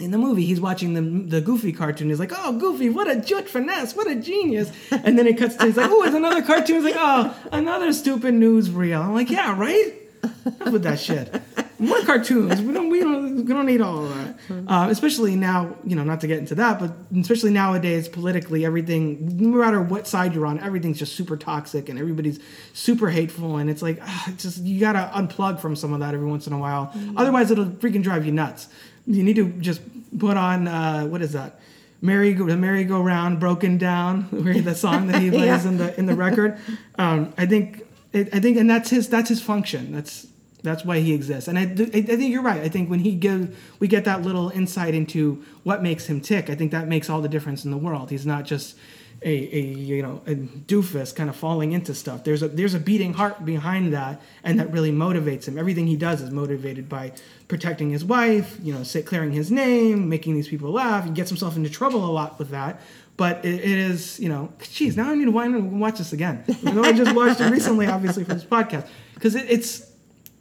[0.00, 2.08] in the movie, he's watching the the Goofy cartoon.
[2.08, 5.56] He's like, "Oh, Goofy, what a jut finesse, what a genius!" And then it cuts
[5.56, 9.30] to he's like, "Oh, it's another cartoon." He's like, "Oh, another stupid newsreel." I'm like,
[9.30, 9.94] "Yeah, right."
[10.46, 11.34] Enough with that shit.
[11.78, 12.62] More cartoons.
[12.62, 12.88] We don't.
[12.88, 13.36] We don't.
[13.44, 14.36] We don't need all of that.
[14.68, 15.76] Uh, especially now.
[15.84, 19.36] You know, not to get into that, but especially nowadays, politically, everything.
[19.36, 22.40] No matter what side you're on, everything's just super toxic and everybody's
[22.72, 23.56] super hateful.
[23.58, 26.46] And it's like, ah, it's just you gotta unplug from some of that every once
[26.46, 26.94] in a while.
[27.16, 28.68] Otherwise, it'll freaking drive you nuts.
[29.06, 29.80] You need to just
[30.18, 31.60] put on uh, what is that?
[32.00, 35.68] Merry go the merry go round broken down where the song that he plays Yeah.
[35.68, 36.58] in the in the record.
[36.98, 37.82] Um, I think
[38.12, 39.92] it, I think and that's his that's his function.
[39.92, 40.26] That's
[40.62, 41.46] that's why he exists.
[41.48, 42.62] And I, I think you're right.
[42.62, 46.48] I think when he give we get that little insight into what makes him tick.
[46.48, 48.10] I think that makes all the difference in the world.
[48.10, 48.76] He's not just
[49.22, 52.24] a, a you know a doofus kind of falling into stuff.
[52.24, 55.58] There's a there's a beating heart behind that, and that really motivates him.
[55.58, 57.12] Everything he does is motivated by
[57.48, 61.04] protecting his wife, you know, clearing his name, making these people laugh.
[61.04, 62.80] He gets himself into trouble a lot with that.
[63.16, 66.44] But it, it is, you know, geez, now I need to watch this again.
[66.48, 69.93] Even though I just watched it recently, obviously for this podcast, because it, it's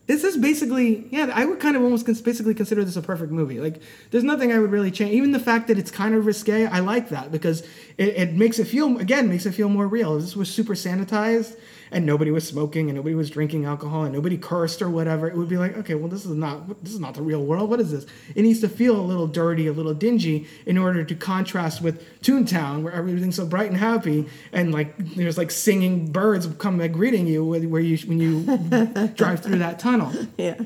[0.06, 3.60] this is basically yeah i would kind of almost basically consider this a perfect movie.
[3.60, 3.82] Like
[4.12, 6.80] there's nothing i would really change even the fact that it's kind of risque i
[6.80, 7.62] like that because
[7.98, 10.20] it, it makes it feel again makes it feel more real.
[10.20, 11.58] This was super sanitized
[11.94, 15.36] and nobody was smoking and nobody was drinking alcohol and nobody cursed or whatever it
[15.36, 17.80] would be like okay well this is not this is not the real world what
[17.80, 21.16] is this it needs to feel a little dirty a little dingy in order to
[21.16, 26.48] contrast with toontown where everything's so bright and happy and like there's like singing birds
[26.58, 30.60] come like, greeting you where you when you drive through that tunnel Yeah.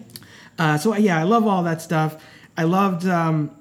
[0.58, 2.24] uh, so yeah, I love all that stuff.
[2.56, 3.52] I loved um,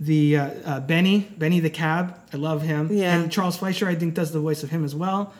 [0.00, 2.18] the uh, uh, Benny, Benny the cab.
[2.32, 2.88] I love him.
[2.90, 3.14] Yeah.
[3.14, 5.34] And Charles Fleischer, I think, does the voice of him as well.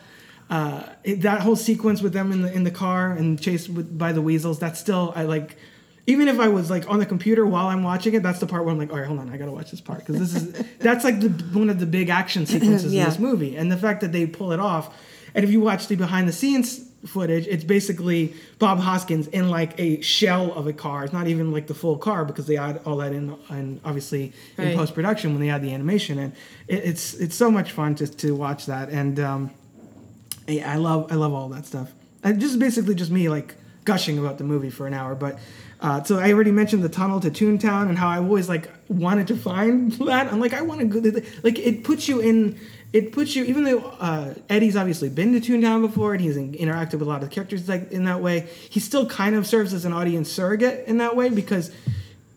[0.49, 3.97] Uh, it, that whole sequence with them in the in the car and chased with,
[3.97, 4.59] by the weasels.
[4.59, 5.57] That's still I like.
[6.09, 8.63] Even if I was like on the computer while I'm watching it, that's the part
[8.63, 10.65] where I'm like, all right, hold on, I gotta watch this part because this is
[10.79, 11.27] that's like the,
[11.59, 13.03] one of the big action sequences Yeah.
[13.03, 14.95] in this movie, and the fact that they pull it off.
[15.35, 19.77] And if you watch the behind the scenes footage, it's basically Bob Hoskins in like
[19.77, 21.03] a shell of a car.
[21.03, 24.31] It's not even like the full car because they add all that in, and obviously
[24.57, 26.19] in post production when they add the animation.
[26.19, 26.33] And
[26.69, 28.87] it, it's it's so much fun just to watch that.
[28.89, 29.51] And um,
[30.47, 31.91] Yeah, I love I love all that stuff.
[32.23, 35.15] And just basically just me like gushing about the movie for an hour.
[35.15, 35.39] But
[35.79, 39.27] uh, so I already mentioned the tunnel to Toontown and how I always like wanted
[39.27, 40.31] to find that.
[40.31, 41.21] I'm like I want to go.
[41.43, 42.59] Like it puts you in.
[42.93, 46.53] It puts you even though uh, Eddie's obviously been to Toontown before and he's in,
[46.53, 48.47] interacted with a lot of characters like in that way.
[48.69, 51.71] He still kind of serves as an audience surrogate in that way because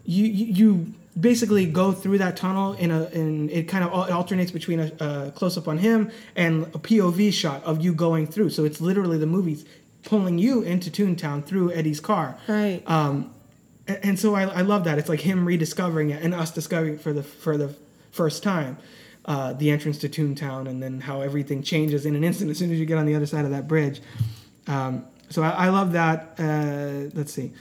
[0.05, 4.51] you, you basically go through that tunnel in a and it kind of it alternates
[4.51, 8.51] between a, a close up on him and a POV shot of you going through.
[8.51, 9.65] So it's literally the movie's
[10.05, 12.39] pulling you into Toontown through Eddie's car.
[12.49, 12.83] Right.
[12.87, 13.33] Um,
[13.89, 14.99] a- and so I, I love that.
[14.99, 17.75] It's like him rediscovering it and us discovering it for the for the
[18.13, 18.79] first time.
[19.27, 22.73] Uh, the entrance to Toontown and then how everything changes in an instant as soon
[22.73, 24.01] as you get on the other side of that bridge.
[24.67, 26.35] Um, so I, I love that.
[26.39, 27.53] Uh, let's see.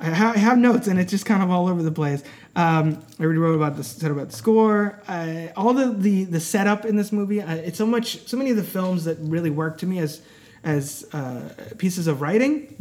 [0.00, 2.24] I, ha- I have notes and it's just kind of all over the place.
[2.54, 6.40] Um, I already wrote about the said about the score, uh, all the, the the
[6.40, 7.40] setup in this movie.
[7.40, 10.20] Uh, it's so much, so many of the films that really work to me as
[10.62, 11.48] as uh,
[11.78, 12.76] pieces of writing.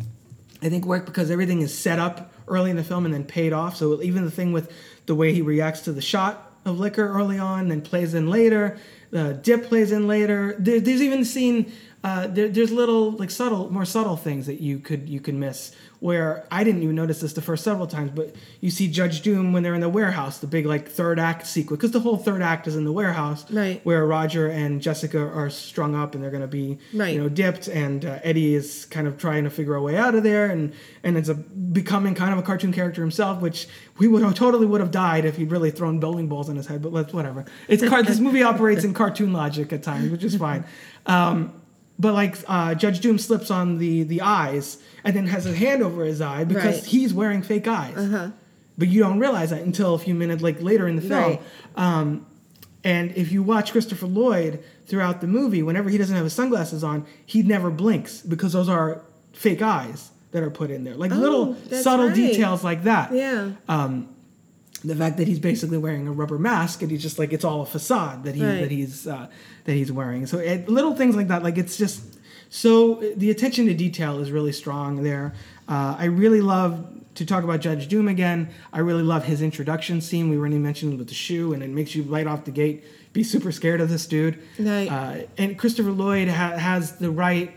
[0.62, 3.54] I think work because everything is set up early in the film and then paid
[3.54, 3.76] off.
[3.78, 4.72] So even the thing with
[5.06, 8.78] the way he reacts to the shot of liquor early on, then plays in later.
[9.10, 10.56] The dip plays in later.
[10.60, 11.72] There, there's even scene.
[12.04, 15.72] Uh, there, there's little like subtle, more subtle things that you could you could miss.
[16.00, 19.54] Where I didn't even notice this the first several times, but you see Judge Doom
[19.54, 22.42] when they're in the warehouse, the big like third act sequence, because the whole third
[22.42, 23.86] act is in the warehouse, Right.
[23.86, 27.14] Where Roger and Jessica are strung up and they're going to be, Right.
[27.14, 30.16] you know, dipped, and uh, Eddie is kind of trying to figure a way out
[30.16, 30.74] of there, and
[31.04, 31.38] and ends up
[31.72, 33.68] becoming kind of a cartoon character himself, which
[34.00, 36.66] we would have totally would have died if he'd really thrown bowling balls in his
[36.66, 36.82] head.
[36.82, 37.46] But let's whatever.
[37.68, 40.66] It's car- this movie operates in cartoon logic at times, which is fine.
[41.06, 41.61] Um,
[42.00, 45.82] but like uh, Judge Doom slips on the the eyes and then has a hand
[45.84, 46.86] over his eye because Right.
[46.86, 47.96] he's wearing fake eyes.
[47.98, 48.30] Uh-huh.
[48.78, 51.22] But you don't realize that until a few minutes like later in the film.
[51.24, 51.42] Right.
[51.76, 52.26] Um,
[52.84, 56.84] and if you watch Christopher Lloyd throughout the movie, whenever he doesn't have his sunglasses
[56.84, 60.96] on, he never blinks because those are fake eyes that are put in there.
[60.96, 62.16] Like Oh, little subtle right.
[62.16, 63.14] details like that.
[63.14, 63.52] Yeah.
[63.68, 64.10] Um,
[64.84, 67.62] the fact that he's basically wearing a rubber mask and he's just like it's all
[67.62, 68.62] a facade that he Right.
[68.62, 69.28] that he's uh,
[69.66, 70.26] that he's wearing.
[70.26, 72.02] So it, little things like that, like it's just
[72.50, 75.34] so the attention to detail is really strong there.
[75.68, 78.50] Uh, I really love to talk about Judge Doom again.
[78.74, 80.30] I really love his introduction scene.
[80.30, 83.24] We already mentioned with the shoe, and it makes you right off the gate be
[83.24, 84.42] super scared of this dude.
[84.58, 84.88] Right.
[84.90, 87.52] Uh, and Christopher Lloyd ha- has the right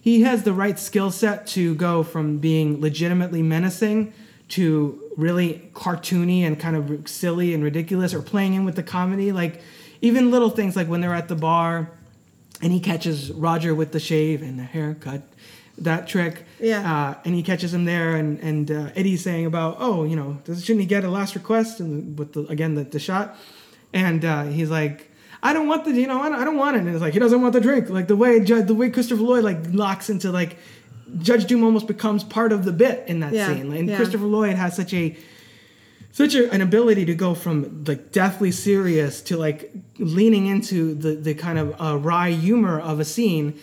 [0.00, 4.12] he has the right skill set to go from being legitimately menacing
[4.52, 9.32] to really cartoony and kind of silly and ridiculous or playing in with the comedy.
[9.32, 9.60] Like
[10.00, 11.90] even little things like when they're at the bar
[12.60, 15.22] and he catches Roger with the shave and the haircut
[15.78, 16.80] that trick Yeah.
[16.84, 20.38] uh, and he catches him there and and uh, Eddie's saying about oh you know
[20.44, 21.80] does- shouldn't he get a last request?
[21.80, 23.36] And with the again the, the shot.
[23.94, 25.10] And uh, he's like
[25.42, 26.80] I don't want the you know I don't, I don't want it.
[26.80, 27.88] And it's like he doesn't want the drink.
[27.88, 30.58] Like the way the way Christopher Lloyd like locks into like
[31.18, 33.72] Judge Doom almost becomes part of the bit in that Yeah, scene.
[33.72, 33.96] And yeah.
[33.96, 35.16] Christopher Lloyd has such a
[36.10, 41.14] such a, an ability to go from like deathly serious to like leaning into the
[41.14, 43.58] the kind of uh, wry humor of a scene.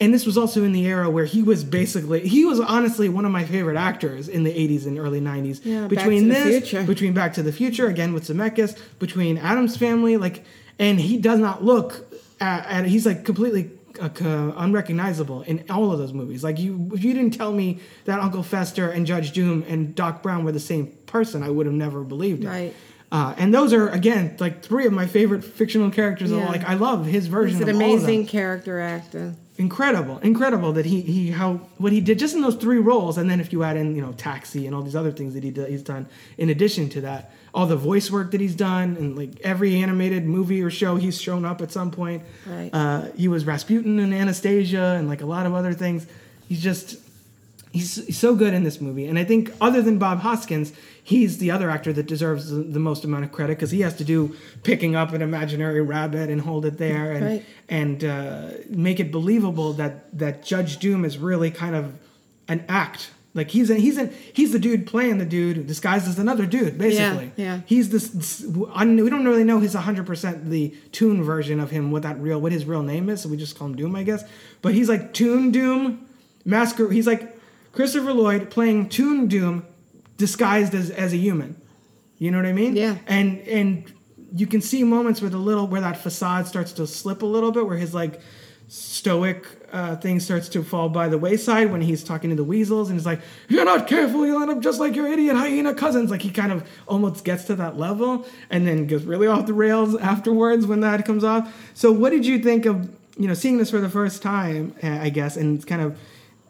[0.00, 3.24] And this was also in the era where he was basically he was honestly one
[3.24, 7.32] of my favorite actors in the 80s and early 90s Yeah, between this between back
[7.34, 10.44] to the future again with zemeckis between addams family like
[10.80, 12.04] and he does not look
[12.40, 17.04] at, at he's like completely co- unrecognizable in all of those movies like you if
[17.04, 20.60] you didn't tell me that uncle fester and judge doom and doc brown were the
[20.60, 22.74] same person i would have never believed it Right.
[23.12, 26.38] uh, and those are again like three of my favorite fictional characters of.
[26.38, 26.48] Yeah.
[26.48, 29.34] like i love his version He's an of all of amazing character actor.
[29.58, 33.30] incredible incredible that he he how what he did just in those three roles and
[33.30, 35.50] then if you add in you know taxi and all these other things that he
[35.50, 36.06] did, he's done
[36.38, 40.24] in addition to that all the voice work that he's done and like every animated
[40.26, 42.68] movie or show he's shown up at some point Right.
[42.72, 46.06] uh, he was rasputin in anastasia and like a lot of other things
[46.48, 46.96] he's just
[47.72, 51.38] he's, he's so good in this movie and i think other than bob hoskins he's
[51.38, 54.04] the other actor that deserves the, the most amount of credit because he has to
[54.04, 54.34] do
[54.64, 57.44] picking up an imaginary rabbit and hold it there and Right.
[57.68, 61.94] and uh, make it believable that that Judge Doom is really kind of
[62.48, 63.10] an act.
[63.34, 66.78] Like he's in, he's in, he's the dude playing the dude disguised as another dude,
[66.78, 67.32] basically.
[67.36, 67.56] yeah.
[67.56, 67.60] yeah.
[67.66, 68.08] He's this.
[68.08, 71.90] this we don't really know his 100 percent the Toon version of him.
[71.90, 73.22] What that real what his real name is.
[73.22, 74.22] So we just call him Doom, I guess.
[74.62, 76.06] But he's like Toon Doom,
[76.44, 76.88] masker.
[76.90, 77.36] He's like
[77.72, 79.66] Christopher Lloyd playing Toon Doom,
[80.16, 81.60] disguised as as a human.
[82.18, 82.76] You know what I mean?
[82.76, 82.98] Yeah.
[83.08, 83.92] And and
[84.32, 87.50] you can see moments where the little where that facade starts to slip a little
[87.50, 88.20] bit, where his like
[88.68, 89.44] stoic
[89.74, 92.98] uh, thing starts to fall by the wayside when he's talking to the weasels and
[92.98, 96.22] he's like, you're not careful, you'll end up just like your idiot hyena cousins." Like
[96.22, 99.96] he kind of almost gets to that level and then goes really off the rails
[99.96, 101.52] afterwards when that comes off.
[101.74, 102.76] So what did you think of
[103.16, 105.96] you know, seeing this for the first time, uh, I guess, and it's kind of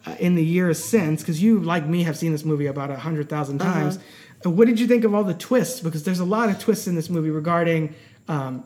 [0.06, 2.96] uh, in the years since, because you, like me, have seen this movie about a
[2.96, 3.72] hundred thousand Uh-huh.
[3.72, 3.98] times.
[4.44, 5.80] Uh, what did you think of all the twists?
[5.80, 7.94] Because there's a lot of twists in this movie regarding,
[8.28, 8.64] um,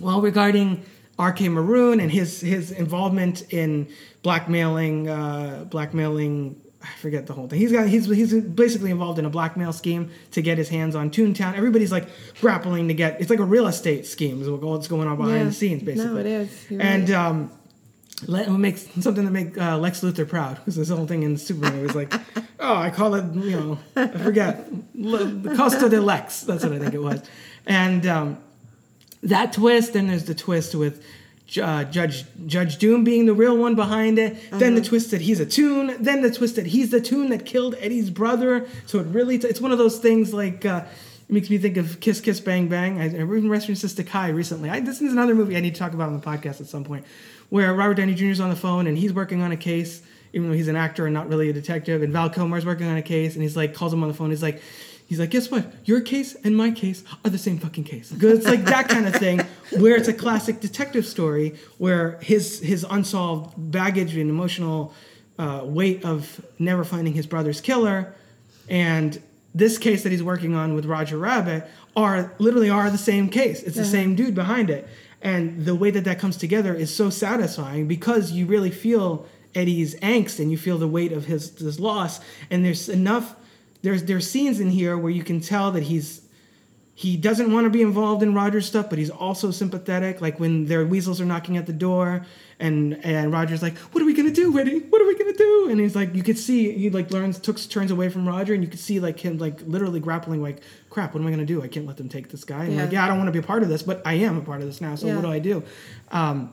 [0.00, 0.82] well, regarding
[1.18, 1.48] R.K.
[1.48, 3.88] Maroon and his his involvement in
[4.22, 6.60] blackmailing, uh, blackmailing.
[6.82, 7.58] I forget the whole thing.
[7.58, 11.10] He's got he's he's basically involved in a blackmail scheme to get his hands on
[11.10, 11.54] Toontown.
[11.56, 12.08] Everybody's like
[12.40, 13.20] grappling to get.
[13.20, 14.40] It's like a real estate scheme.
[14.42, 15.44] Is what's going on behind Yeah.
[15.44, 16.12] the scenes, basically.
[16.14, 16.70] No, it is.
[16.70, 17.18] You're and right.
[17.18, 17.50] um,
[18.26, 18.46] let,
[19.00, 22.12] something that make uh, Lex Luthor proud because this whole thing in Superman was like,
[22.60, 26.42] oh, I call it, you know, I forget, the Costa de Lex.
[26.42, 27.22] That's what I think it was,
[27.66, 28.38] and um,
[29.22, 29.92] that twist.
[29.92, 31.04] Then there's the twist with.
[31.62, 35.38] Uh, Judge Judge Doom being the real one behind it, then the twist that he's
[35.38, 38.66] a toon, then the twist that he's the toon that killed Eddie's brother.
[38.86, 40.84] So it really, it's one of those things like uh,
[41.28, 43.00] it makes me think of Kiss Kiss Bang Bang.
[43.00, 44.70] I, I even referenced to Kai recently.
[44.70, 46.84] I, this is another movie I need to talk about on the podcast at some
[46.84, 47.04] point,
[47.48, 48.26] where Robert Downey Jr.
[48.26, 50.02] is on the phone and he's working on a case,
[50.32, 52.02] even though he's an actor and not really a detective.
[52.02, 54.30] And Val Kilmer's working on a case, and he's like calls him on the phone.
[54.30, 54.62] He's like,
[55.06, 55.72] he's like, guess what?
[55.84, 58.10] Your case and my case are the same fucking case.
[58.12, 59.40] Because it's like that kind of thing,
[59.78, 64.92] where it's a classic detective story where his his unsolved baggage and emotional
[65.38, 68.14] uh, weight of never finding his brother's killer
[68.68, 69.20] and
[69.54, 73.62] this case that he's working on with Roger Rabbit are literally are the same case.
[73.62, 73.90] It's the Uh-huh.
[73.90, 74.86] same dude behind it,
[75.22, 79.94] and the way that that comes together is so satisfying because you really feel Eddie's
[80.00, 82.20] angst and you feel the weight of his his loss.
[82.50, 83.34] And there's enough
[83.86, 86.22] there's there's scenes in here where you can tell that he's
[86.96, 90.20] he doesn't want to be involved in Roger's stuff, but he's also sympathetic.
[90.20, 92.26] Like when their weasels are knocking at the door,
[92.58, 94.80] and and Roger's like, "What are we gonna do, Eddie?
[94.80, 97.60] What are we gonna do?" And he's like, you could see he like learns took
[97.60, 101.14] turns away from Roger, and you could see like him like literally grappling like, "Crap,
[101.14, 101.62] what am I gonna do?
[101.62, 102.82] I can't let them take this guy." And Yeah.
[102.82, 104.40] like, yeah, I don't want to be a part of this, but I am a
[104.40, 104.96] part of this now.
[104.96, 105.14] So Yeah.
[105.14, 105.62] what do I do?
[106.10, 106.50] Um,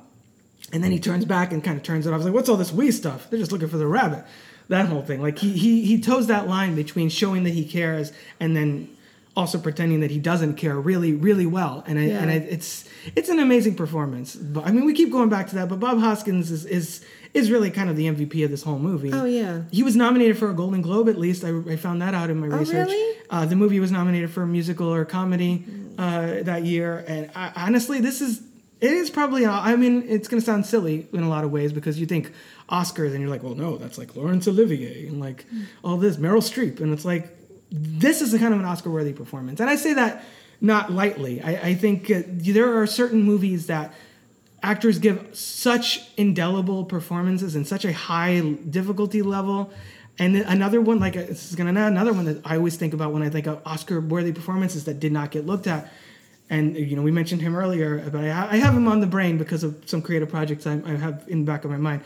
[0.72, 2.20] and then he turns back and kind of turns it off.
[2.20, 3.28] He's like, "What's all this we stuff?
[3.32, 4.24] They're just looking for the rabbit."
[4.74, 8.12] That whole thing, like he he he toes that line between showing that he cares
[8.40, 8.90] and then
[9.36, 11.84] also pretending that he doesn't care really really well.
[11.88, 14.36] And I, and I, it's it's an amazing performance.
[14.36, 17.50] But I mean, we keep going back to that, but Bob Hoskins is is is
[17.50, 19.12] really kind of the MVP of this whole movie.
[19.12, 19.64] Oh, yeah.
[19.72, 21.44] he was nominated for a Golden Globe at least.
[21.44, 22.88] I, I found that out in my Oh, research.
[22.90, 23.18] really?
[23.30, 25.66] Uh, the movie was nominated for a musical or comedy
[25.98, 28.42] uh, that year, and I, honestly, this is
[28.84, 29.46] it is probably.
[29.46, 32.34] I mean, it's going to sound silly in a lot of ways because you think
[32.70, 35.46] Oscars and you're like, well, no, that's like Laurence Olivier and like
[35.86, 37.30] all this Meryl Streep, and it's like
[37.72, 40.26] this is a kind of an Oscar-worthy performance, and I say that
[40.60, 41.42] not lightly.
[41.42, 43.94] I, I think uh, there are certain movies that
[44.62, 49.72] actors give such indelible performances and such a high difficulty level.
[50.20, 53.14] And another one, like uh, this is gonna another one that I always think about
[53.14, 55.90] when I think of Oscar-worthy performances that did not get looked at.
[56.54, 59.38] And you know, we mentioned him earlier, but I, I have him on the brain
[59.40, 62.02] because of some creative projects I, I have in the back of my mind.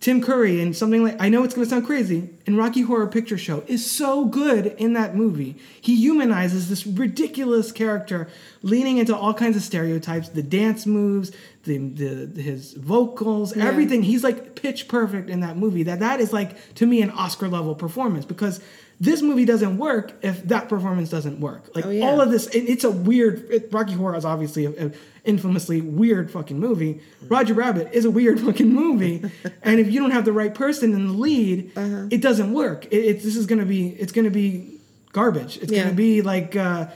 [0.00, 2.28] Tim Curry and something like I know it's going to sound crazy.
[2.46, 5.56] And Rocky Horror Picture Show is so good in that movie.
[5.80, 8.28] He humanizes this ridiculous character,
[8.62, 11.32] leaning into all kinds of stereotypes, the dance moves,
[11.64, 13.66] the, the his vocals, Yeah.
[13.66, 14.02] everything.
[14.02, 15.82] He's like pitch perfect in that movie.
[15.82, 18.60] That that is like to me an Oscar level performance because
[19.00, 21.70] this movie doesn't work if that performance doesn't work.
[21.74, 22.04] Like Oh, yeah.
[22.06, 23.48] all of this, it, it's a weird.
[23.50, 24.90] It, Rocky Horror is obviously a, a
[25.24, 27.00] infamously weird fucking movie.
[27.28, 29.22] Roger Rabbit is a weird fucking movie,
[29.62, 32.08] and if you don't have the right person in the lead, Uh-huh.
[32.10, 32.86] it doesn't work.
[32.86, 34.80] It, it's this is gonna be it's gonna be
[35.12, 35.58] garbage.
[35.58, 35.84] It's Yeah.
[35.84, 36.86] gonna be like uh,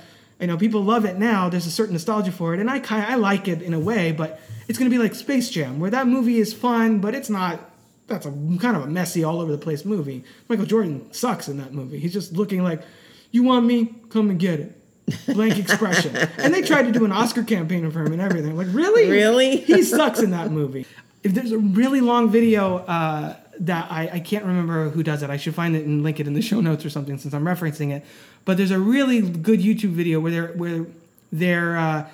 [0.40, 1.48] you know people love it now.
[1.50, 4.10] There's a certain nostalgia for it, and I kind I like it in a way,
[4.10, 7.68] but it's gonna be like Space Jam, where that movie is fun, but it's not.
[8.12, 10.24] That's a kind of a messy, all over the place movie.
[10.48, 11.98] Michael Jordan sucks in that movie.
[11.98, 12.82] He's just looking like,
[13.30, 13.94] "You want me?
[14.10, 14.78] Come and get it."
[15.26, 16.16] Blank expression.
[16.38, 18.56] and they tried to do an Oscar campaign for him and everything.
[18.56, 19.10] Like, really?
[19.10, 19.56] Really?
[19.56, 20.86] he sucks in that movie.
[21.22, 25.30] If there's a really long video uh, that I, I can't remember who does it,
[25.30, 27.44] I should find it and link it in the show notes or something since I'm
[27.44, 28.04] referencing it.
[28.44, 30.86] But there's a really good YouTube video where they're where
[31.32, 32.08] they're uh,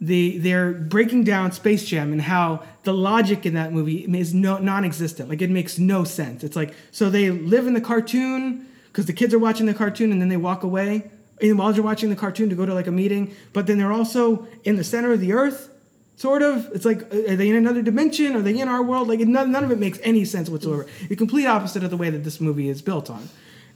[0.00, 4.58] they they're breaking down Space Jam and how the logic in that movie is no,
[4.58, 5.28] non-existent.
[5.28, 6.44] Like it makes no sense.
[6.44, 10.12] It's like so they live in the cartoon because the kids are watching the cartoon
[10.12, 12.86] and then they walk away and while they're watching the cartoon to go to like
[12.86, 13.34] a meeting.
[13.52, 15.70] But then they're also in the center of the earth,
[16.16, 16.70] sort of.
[16.72, 18.36] It's like uh, are they in another dimension?
[18.36, 19.08] Are they in our world?
[19.08, 20.86] Like none, none of it makes any sense whatsoever.
[21.08, 23.28] The complete opposite of the way that this movie is built on,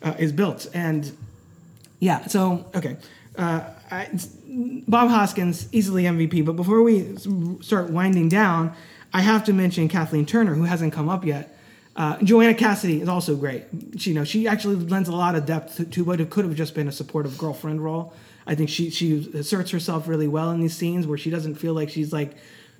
[0.02, 1.10] uh, is built and.
[2.00, 2.26] Yeah.
[2.28, 2.96] So okay,
[3.36, 4.08] uh, I,
[4.88, 6.44] Bob Hoskins easily MVP.
[6.44, 7.16] But before we
[7.60, 8.74] start winding down,
[9.12, 11.56] I have to mention Kathleen Turner, who hasn't come up yet.
[11.96, 13.64] Uh, Joanna Cassidy is also great.
[13.96, 16.44] She, you know, she actually lends a lot of depth to, to what it could
[16.44, 18.12] have just been a supportive girlfriend role.
[18.46, 21.74] I think she she asserts herself really well in these scenes where she doesn't feel
[21.74, 22.36] like she's like,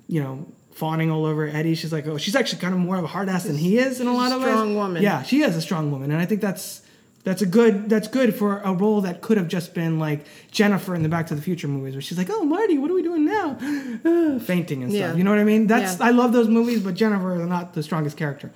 [0.07, 1.75] you know, fawning all over Eddie.
[1.75, 3.99] She's like, oh, she's actually kind of more of a hard ass than he is
[3.99, 4.75] in a lot of strong ways.
[4.75, 5.03] woman.
[5.03, 6.81] Yeah, she is a strong woman, and I think that's
[7.23, 10.95] that's a good that's good for a role that could have just been like Jennifer
[10.95, 13.03] in the Back to the Future movies, where she's like, oh Marty, what are we
[13.03, 13.57] doing now?
[14.05, 15.01] Uh, fainting and stuff.
[15.01, 15.15] Yeah.
[15.15, 15.67] You know what I mean?
[15.67, 16.05] That's Yeah.
[16.05, 18.51] I love those movies, but Jennifer is not the strongest character.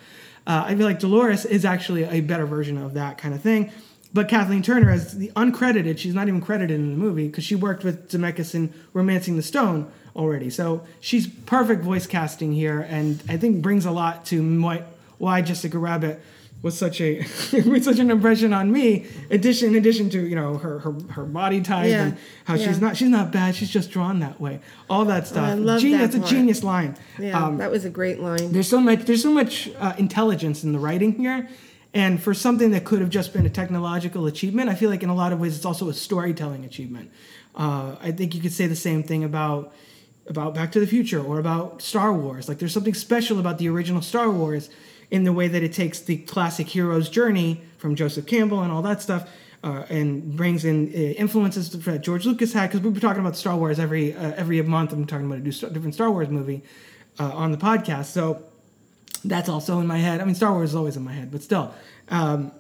[0.45, 3.72] Uh, I feel like Dolores is actually a better version of that kind of thing.
[4.14, 7.55] But Kathleen Turner, as the uncredited, she's not even credited in the movie because she
[7.55, 10.51] worked with Zemeckis in *Romancing the Stone* already.
[10.51, 14.88] So she's perfect voice casting here, and I think brings a lot to what
[15.18, 16.22] why Jessica Rabbit
[16.64, 17.18] was such a
[17.66, 19.05] made such an impression on me.
[19.30, 22.66] Addition, in addition to you know her her, her body type Yeah, and how yeah.
[22.66, 23.53] she's not she's not bad.
[23.55, 24.61] She's just drawn that way.
[24.89, 25.47] All that stuff.
[25.47, 26.32] I love Genius, that That's a part.
[26.32, 26.97] genius line.
[27.20, 28.51] Yeah, Um, that was a great line.
[28.51, 31.47] there's so much there's so much uh, intelligence in the writing here
[31.93, 35.09] and for something that could have just been a technological achievement i feel like in
[35.09, 37.11] a lot of ways it's also a storytelling achievement
[37.55, 39.72] uh, i think you could say the same thing about
[40.28, 43.70] about back to the future or about star wars like there's something special about the
[43.70, 44.70] original star wars
[45.12, 48.82] in the way that it takes the classic hero's journey from joseph campbell and all
[48.82, 49.30] that stuff
[49.64, 53.38] uh, and brings in uh, influences that George Lucas had because we've been talking about
[53.38, 54.91] Star Wars every uh, every month.
[54.91, 56.64] I'm talking about a different Star Wars movie
[57.20, 58.06] uh, on the podcast.
[58.06, 58.43] So
[59.24, 60.20] that's also in my head.
[60.20, 61.74] I mean, Star Wars is always in my head, but still.
[62.10, 62.51] Um,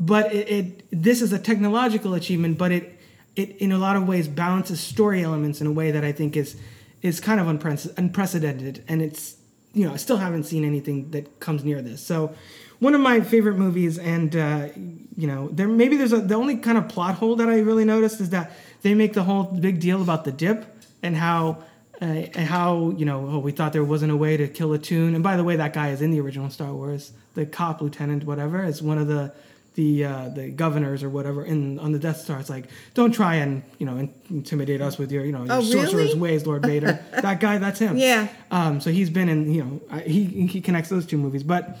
[0.00, 2.98] but it, it this is a technological achievement, but it
[3.36, 6.36] it in a lot of ways balances story elements in a way that I think
[6.36, 6.56] is
[7.02, 9.36] is kind of unprecedented, and it's
[9.78, 12.04] you know I still haven't seen anything that comes near this.
[12.04, 12.34] So
[12.80, 14.68] one of my favorite movies, and uh,
[15.16, 17.84] you know there maybe there's a the only kind of plot hole that I really
[17.84, 18.52] noticed is that
[18.82, 20.64] they make the whole big deal about the dip
[21.02, 21.62] and how
[22.00, 25.14] uh, how you know oh, we thought there wasn't a way to kill a toon
[25.14, 28.24] and by the way that guy is in the original star wars the cop lieutenant
[28.24, 29.32] whatever is one of the
[29.78, 33.36] the uh, the governors or whatever in on the death star it's like don't try
[33.36, 36.18] and you know in- intimidate us with your you know your Oh, sorcerer's really?
[36.18, 36.92] ways lord vader
[37.26, 38.26] that guy that's him Yeah.
[38.50, 40.24] um so he's been in you know he
[40.54, 41.78] he connects those two movies but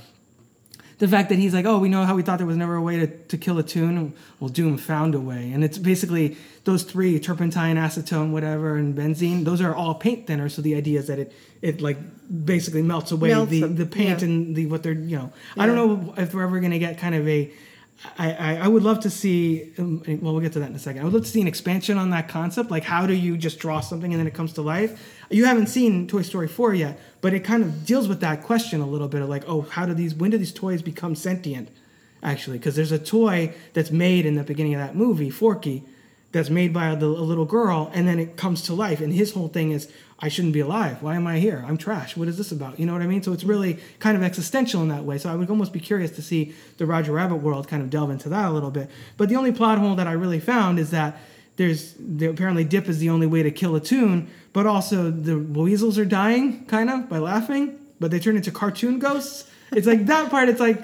[0.98, 2.82] the fact that he's like, oh, we know how we thought there was never a
[2.82, 4.12] way to, to kill a toon.
[4.40, 5.52] Well, Doom found a way.
[5.52, 9.44] And it's basically those three turpentine, acetone, whatever, and benzene.
[9.44, 10.50] Those are all paint thinners.
[10.56, 11.32] So the idea is that it,
[11.62, 11.98] it like
[12.44, 14.24] basically melts away Melts the, them, the paint yeah.
[14.26, 15.32] and the what they're, you know.
[15.56, 17.52] I don't know if we're ever going to get kind of a.
[18.16, 21.00] I, I, would love to see, um, well, we'll get to that in a second.
[21.00, 22.70] I would love to see an expansion on that concept.
[22.70, 25.16] Like, how do you just draw something and then it comes to life?
[25.30, 28.80] You haven't seen Toy Story 4 yet, but it kind of deals with that question
[28.80, 31.70] a little bit of like, oh, how do these, when do these toys become sentient?
[32.22, 35.82] Actually, because there's a toy that's made in the beginning of that movie, Forky,
[36.30, 39.00] that's made by a, a little girl, and then it comes to life.
[39.00, 39.90] And his whole thing is,
[40.20, 41.00] I shouldn't be alive.
[41.00, 41.64] Why am I here?
[41.66, 42.16] I'm trash.
[42.16, 42.80] What is this about?
[42.80, 43.22] You know what I mean?
[43.22, 45.16] So it's really kind of existential in that way.
[45.16, 48.10] So I would almost be curious to see the Roger Rabbit world kind of delve
[48.10, 48.90] into that a little bit.
[49.16, 51.18] But the only plot hole that I really found is that
[51.54, 55.38] there's there, apparently dip is the only way to kill a tune, but also the
[55.38, 59.48] weasels are dying kind of by laughing, but they turn into cartoon ghosts.
[59.72, 60.48] It's like that part.
[60.48, 60.80] It's like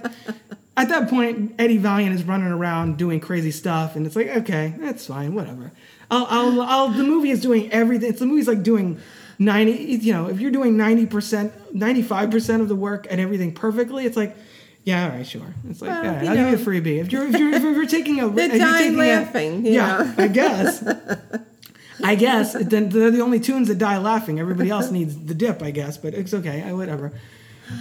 [0.77, 4.75] at that point, Eddie Valiant is running around doing crazy stuff, and it's like, okay,
[4.79, 5.73] that's fine, whatever.
[6.11, 8.11] I'll, I'll, I'll, the movie is doing everything.
[8.11, 9.01] It's the movie's like doing
[9.39, 9.73] ninety.
[9.73, 13.53] You know, if you're doing ninety percent, ninety five percent of the work and everything
[13.55, 14.37] perfectly, it's like,
[14.85, 15.55] yeah, all right, sure.
[15.69, 17.01] It's like, Well, right, I'll give you a freebie.
[17.01, 19.73] If you're, if you're, if you're taking a, They're if you're taking a- laughing, you
[19.73, 20.25] yeah, know.
[20.25, 20.85] I guess.
[22.03, 24.39] I guess then they're the only toons that die laughing.
[24.41, 26.63] Everybody else needs the dip, I guess, but it's okay.
[26.63, 27.13] I, whatever.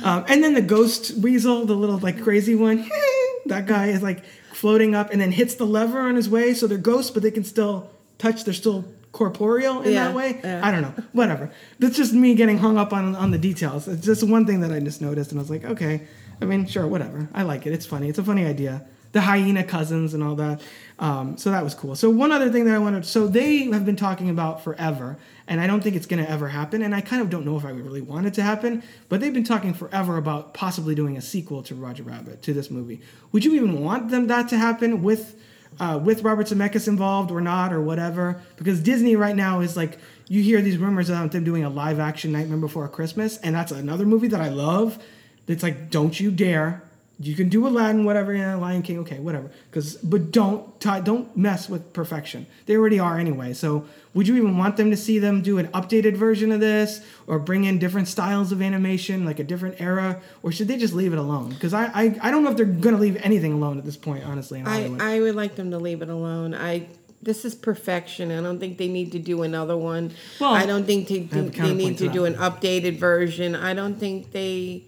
[0.03, 2.89] Um, and then the ghost weasel, the little like crazy one,
[3.47, 4.23] that guy is like
[4.53, 6.53] floating up and then hits the lever on his way.
[6.53, 8.45] So they're ghosts, but they can still touch.
[8.45, 10.39] They're still corporeal in Yeah, that way.
[10.43, 10.59] yeah.
[10.61, 10.93] I don't know.
[11.13, 11.49] Whatever.
[11.79, 13.87] That's just me getting hung up on on the details.
[13.87, 16.01] It's just one thing that I just noticed, and I was like, okay.
[16.41, 17.29] I mean, sure, whatever.
[17.33, 17.71] I like it.
[17.73, 18.09] It's funny.
[18.09, 18.85] It's a funny idea.
[19.13, 20.59] The hyena cousins and all that.
[20.97, 21.95] Um, so that was cool.
[21.95, 23.05] So one other thing that I wanted.
[23.05, 26.47] So they have been talking about forever, and I don't think it's going to ever
[26.47, 26.81] happen.
[26.81, 28.81] And I kind of don't know if I really want it to happen.
[29.09, 32.71] But they've been talking forever about possibly doing a sequel to Roger Rabbit to this
[32.71, 32.99] movie.
[33.31, 35.35] Would you even want them that to happen with?
[35.79, 38.41] Uh, with Robert Zemeckis involved or not or whatever.
[38.57, 39.97] Because Disney right now is like
[40.27, 43.71] you hear these rumors about them doing a live action Nightmare Before Christmas, and that's
[43.71, 45.01] another movie that I love.
[45.45, 46.83] That's like, don't you dare.
[47.19, 49.51] You can do Aladdin, whatever, yeah, Lion King, okay, whatever.
[49.69, 52.47] Because, but don't tie, don't mess with perfection.
[52.65, 53.53] They already are anyway.
[53.53, 53.85] So,
[54.15, 57.37] would you even want them to see them do an updated version of this, or
[57.37, 61.13] bring in different styles of animation, like a different era, or should they just leave
[61.13, 61.49] it alone?
[61.49, 64.23] Because I, I, I don't know if they're gonna leave anything alone at this point,
[64.23, 64.59] honestly.
[64.59, 66.55] In I, I would like them to leave it alone.
[66.55, 66.87] I
[67.23, 68.31] this is perfection.
[68.31, 70.11] I don't think they need to do another one.
[70.39, 72.35] Well, I don't think they, I have a think they need to to do an
[72.35, 73.55] updated version.
[73.55, 74.83] I don't think they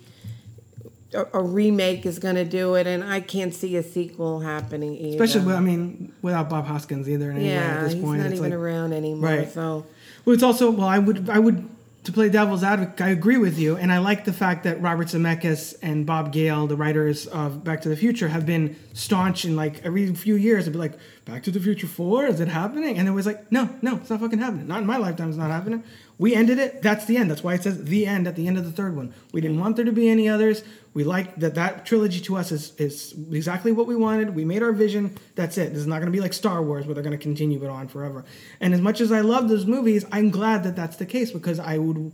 [1.16, 4.95] a, a remake is going to do it, and I can't see a sequel happening
[4.97, 5.24] either.
[5.24, 7.32] Especially, I mean, without Bob Hoskins either.
[7.32, 9.30] In any way yeah, at this he's point, not it's even like, around anymore.
[9.30, 9.51] Right.
[9.51, 9.86] So
[10.26, 11.68] Well, it's also well, I would, I would,
[12.03, 15.07] to play devil's advocate, I agree with you, and I like the fact that Robert
[15.07, 19.55] Zemeckis and Bob Gale, the writers of Back to the Future, have been staunch in
[19.55, 20.66] like every few years.
[20.66, 23.51] They'd be like, "Back to the Future Four, is it happening?" And it was like,
[23.51, 24.68] "No, no, it's not fucking happening.
[24.68, 25.30] Not in my lifetime.
[25.30, 25.84] It's not happening."
[26.18, 26.82] We ended it.
[26.82, 27.30] That's the end.
[27.30, 29.13] That's why it says the end at the end of the third one.
[29.34, 30.63] We didn't want there to be any others.
[30.95, 34.33] We like that that trilogy to us is is exactly what we wanted.
[34.33, 35.15] We made our vision.
[35.35, 35.71] That's it.
[35.71, 37.69] This is not going to be like Star Wars where they're going to continue it
[37.69, 38.23] on forever.
[38.61, 41.59] And as much as I love those movies, I'm glad that that's the case because
[41.59, 42.13] I would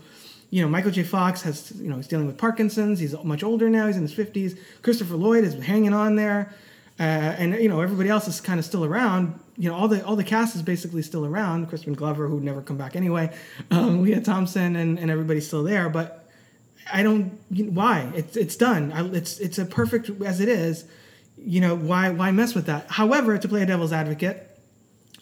[0.49, 1.03] you know, Michael J.
[1.03, 2.99] Fox has, you know, he's dealing with Parkinson's.
[2.99, 3.88] He's much older now.
[3.88, 4.59] He's in his 50s.
[4.82, 6.53] Christopher Lloyd is hanging on there.
[6.99, 9.39] Uh, and, you know, everybody else is kind of still around.
[9.57, 11.67] You know, all the all the cast is basically still around.
[11.67, 13.34] Crispin Glover, who'd never come back anyway.
[13.71, 15.88] Um, Lea Thompson and, and everybody's still there.
[15.88, 16.20] But
[16.92, 18.12] I don't, you know, why?
[18.16, 18.92] It's, it's done.
[18.92, 20.86] I, it's, it's a perfect as it is.
[21.38, 22.88] You know, why, why mess with that?
[22.89, 24.48] However, to play a devil's advocate,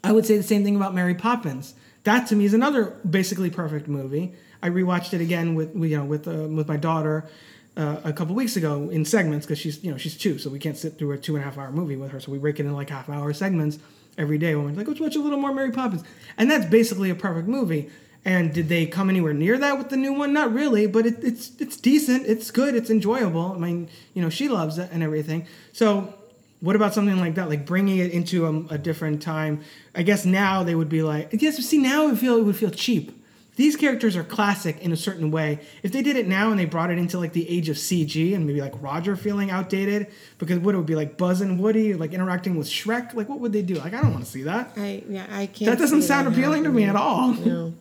[0.04, 1.74] I would say the same thing about Mary Poppins.
[2.04, 4.34] That to me is another basically perfect movie.
[4.62, 7.30] I rewatched it again with you know with uh, with my daughter
[7.78, 10.60] uh, a couple weeks ago in segments because she's you know she's two, so we
[10.60, 12.20] can't sit through a two and a half hour movie with her.
[12.20, 13.80] So we break it in like half hour segments
[14.18, 14.56] every day.
[14.56, 16.04] When we're like, let's watch a little more Mary Poppins,
[16.38, 17.90] and that's basically a perfect movie.
[18.26, 20.34] And did they come anywhere near that with the new one?
[20.34, 22.28] Not really, but it, it's it's decent.
[22.28, 22.76] It's good.
[22.76, 23.54] It's enjoyable.
[23.54, 25.48] I mean, you know, she loves it and everything.
[25.72, 26.14] So
[26.60, 29.62] what about something like that, like bringing it into a, a, different time?
[29.96, 32.44] I guess now they would be like, I guess see now it would feel it
[32.44, 33.16] would feel cheap.
[33.56, 35.60] These characters are classic in a certain way.
[35.84, 38.34] If they did it now and they brought it into like the age of CG
[38.34, 40.08] and maybe like Roger feeling outdated,
[40.38, 43.40] because what it would be like Buzz and Woody like interacting with Shrek, like what
[43.40, 43.76] would they do?
[43.76, 44.74] Like I don't want to see that.
[44.78, 45.72] I yeah I can't.
[45.72, 47.34] That doesn't sound appealing to me at all.
[47.34, 47.74] No.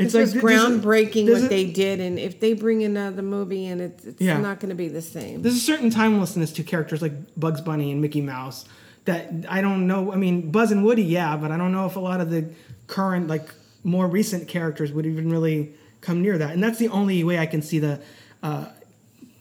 [0.00, 3.22] It's this like was there's a- groundbreaking what they did, and if they bring another
[3.22, 4.40] movie in, it's, it's Yeah.
[4.40, 5.42] not going to be the same.
[5.42, 8.64] There's a certain timelessness to characters like Bugs Bunny and Mickey Mouse
[9.04, 10.12] that I don't know.
[10.12, 12.50] I mean, Buzz and Woody, yeah, but I don't know if a lot of the
[12.86, 13.48] current, like
[13.84, 16.52] more recent characters would even really come near that.
[16.52, 18.00] And that's the only way I can see the
[18.42, 18.66] uh,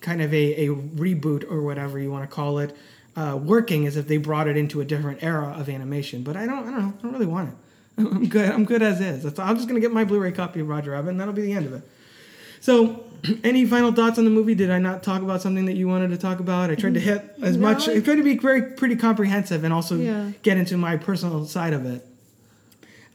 [0.01, 2.75] kind of a, a reboot or whatever you want to call it
[3.17, 6.23] uh, working is if they brought it into a different era of animation.
[6.23, 6.93] But I don't, I don't know.
[6.97, 7.55] I don't really want it.
[8.07, 8.49] I'm good.
[8.51, 9.23] I'm good as is.
[9.23, 11.53] That's, I'm just gonna get my Blu-ray copy of Roger Rabbit, and that'll be the
[11.53, 11.81] end of it.
[12.61, 13.03] So,
[13.43, 14.55] any final thoughts on the movie?
[14.55, 16.69] Did I not talk about something that you wanted to talk about?
[16.69, 17.87] I tried to hit as No, much.
[17.87, 20.31] I- tried to be very pretty comprehensive and also Yeah.
[20.43, 22.05] get into my personal side of it.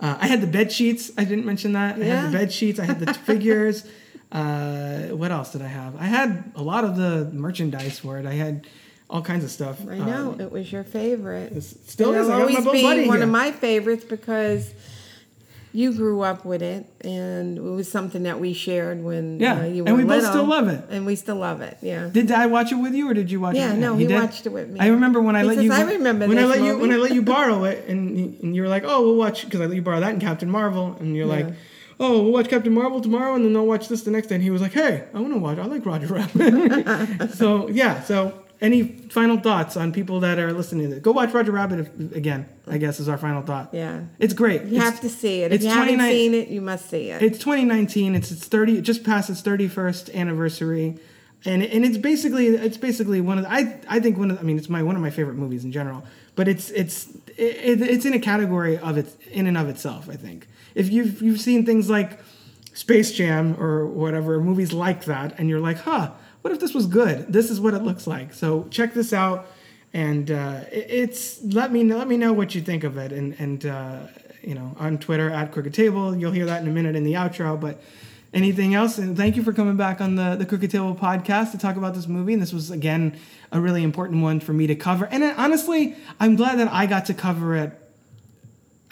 [0.00, 1.10] Uh, I had the bed sheets.
[1.16, 1.96] I didn't mention that.
[1.96, 2.26] I had Yeah.
[2.26, 2.78] the bed sheets.
[2.78, 3.84] I had the figures.
[4.32, 5.94] Uh, what else did I have?
[5.94, 8.26] I had a lot of the merchandise for it.
[8.26, 8.66] I had
[9.10, 9.80] all kinds of stuff.
[9.88, 11.52] I know Um, it was your favorite.
[11.62, 12.26] still And is.
[12.28, 13.22] It'll I got my always little be one here.
[13.24, 14.70] of my favorites because
[15.72, 19.64] you grew up with it, and it was something that we shared when Yeah, uh,
[19.64, 20.84] you were and we both still love it.
[20.88, 21.76] and we still love it.
[21.82, 22.08] Yeah.
[22.12, 23.58] Did I watch it with you, or did you watch it?
[23.58, 24.14] Yeah, no, he did?
[24.20, 24.78] watched it with me.
[24.78, 25.72] I remember when I He let says, you.
[25.72, 28.62] "I remember when I let you when I let you borrow it, and and you
[28.62, 31.16] were like, "Oh, we'll watch," because I let you borrow that in Captain Marvel, and
[31.16, 31.48] you're like,
[31.98, 34.44] "Oh, we'll watch Captain Marvel tomorrow, and then I'll watch this the next day." And
[34.44, 35.58] he was like, "Hey, I want to watch.
[35.58, 38.32] I like Roger Rabbit." so yeah, so.
[38.60, 41.02] Any final thoughts on people that are listening to this?
[41.02, 43.70] Go watch Roger Rabbit if, again, I guess is our final thought.
[43.72, 44.04] Yeah.
[44.18, 44.62] It's great.
[44.62, 45.52] You It's- have to see it.
[45.52, 47.20] If you haven't seen it, you must see it.
[47.20, 48.14] it's 2019.
[48.14, 48.78] It's its 30.
[48.78, 50.96] It just passed its 31st anniversary,
[51.44, 54.42] and and it's basically it's basically one of the, I I think one of the-
[54.42, 56.04] I mean it's my one of my favorite movies in general.
[56.36, 60.08] But it's it's it, it's in a category of its in and of itself.
[60.10, 62.18] I think if you've you've seen things like
[62.72, 66.12] Space Jam or whatever movies like that, and you're like, huh,
[66.44, 67.32] what if this was good?
[67.32, 68.34] This is what it looks like.
[68.34, 69.46] So check this out,
[69.94, 73.64] and uh, it's let me let me know what you think of it, and and
[73.64, 74.00] uh,
[74.42, 76.14] you know on Twitter at Crooked Table.
[76.14, 77.82] You'll hear that in a minute in the outro, but.
[78.32, 78.98] Anything else?
[78.98, 81.94] And thank you for coming back on the the Crooked Table podcast to talk about
[81.94, 82.32] this movie.
[82.32, 83.16] And this was again
[83.52, 85.06] a really important one for me to cover.
[85.06, 87.83] And uh, honestly, I'm glad that I got to cover it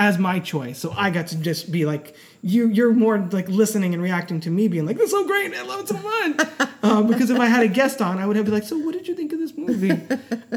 [0.06, 0.78] as my choice.
[0.78, 4.50] So I got to just be like, you, you're more like listening and reacting to
[4.50, 5.54] me being like, this is so great.
[5.54, 6.68] I love it so much.
[6.82, 8.92] um, because if I had a guest on, I would have been like, so what
[8.92, 10.00] did you think of this movie?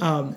[0.02, 0.36] um,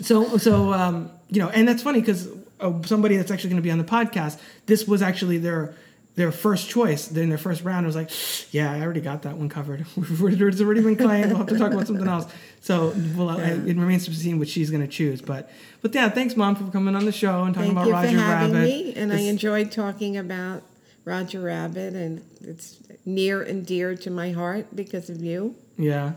[0.00, 2.28] so, so, um, you know, and that's funny because
[2.60, 5.74] uh, somebody that's actually going to be on the podcast, this was actually their,
[6.16, 7.06] their first choice.
[7.08, 8.10] Then their first round was like,
[8.52, 9.86] yeah, I already got that one covered.
[9.96, 11.28] it's already been claimed.
[11.28, 12.30] We'll have to talk about something else.
[12.60, 15.22] So, well, I, it remains to be seen what she's going to choose.
[15.22, 15.50] But,
[15.82, 18.18] but yeah, thanks, mom, for coming on the show and talking Thank about you Roger
[18.18, 18.68] for having Rabbit.
[18.68, 20.62] me, and I enjoyed talking about
[21.04, 25.54] Roger Rabbit, and it's near and dear to my heart because of you.
[25.78, 26.12] Yeah.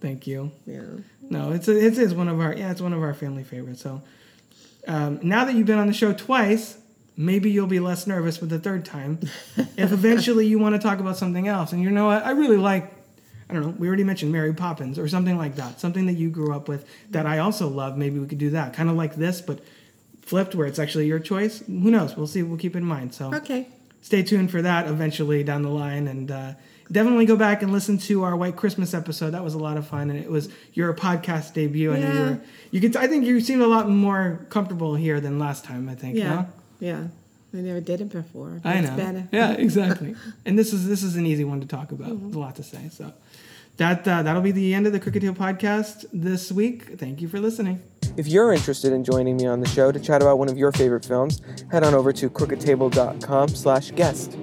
[0.00, 0.52] Thank you.
[0.66, 0.82] Yeah.
[1.22, 3.82] No, it's a, it is one of our yeah, it's one of our family favorites.
[3.82, 4.02] So
[4.86, 6.77] um, now that you've been on the show twice,
[7.18, 9.18] maybe you'll be less nervous with the third time.
[9.76, 12.56] if eventually you want to talk about something else, and you know what, I really
[12.56, 12.94] like.
[13.50, 13.74] I don't know.
[13.78, 15.80] We already mentioned Mary Poppins or something like that.
[15.80, 17.96] Something that you grew up with that I also love.
[17.96, 18.74] Maybe we could do that.
[18.74, 19.60] Kind of like this, but
[20.22, 21.62] flipped, where it's actually your choice.
[21.66, 22.14] Who knows?
[22.16, 22.42] We'll see.
[22.42, 23.14] We'll keep in mind.
[23.14, 23.66] So Okay.
[24.02, 26.06] stay tuned for that eventually down the line.
[26.08, 26.52] And uh,
[26.92, 29.30] definitely go back and listen to our White Christmas episode.
[29.30, 31.94] That was a lot of fun, and it was your podcast debut.
[31.94, 32.28] I know you Yeah.
[32.32, 32.40] were.
[32.70, 32.96] You could.
[32.96, 35.88] I think you seemed a lot more comfortable here than last time.
[35.88, 36.16] I think.
[36.18, 36.28] Yeah.
[36.34, 36.46] no?
[36.80, 37.08] Yeah.
[37.54, 38.60] I never did it before.
[38.62, 38.96] I It's know.
[38.96, 39.28] better.
[39.32, 40.14] Yeah, exactly.
[40.44, 42.08] and this is this is an easy one to talk about.
[42.10, 42.24] Mm-hmm.
[42.24, 42.90] There's a lot to say.
[42.92, 43.12] So
[43.78, 46.98] that uh, that'll be the end of the Crooked Table podcast this week.
[46.98, 47.80] Thank you for listening.
[48.18, 50.72] If you're interested in joining me on the show to chat about one of your
[50.72, 51.40] favorite films,
[51.70, 54.36] head on over to crookedtable.com slash guest.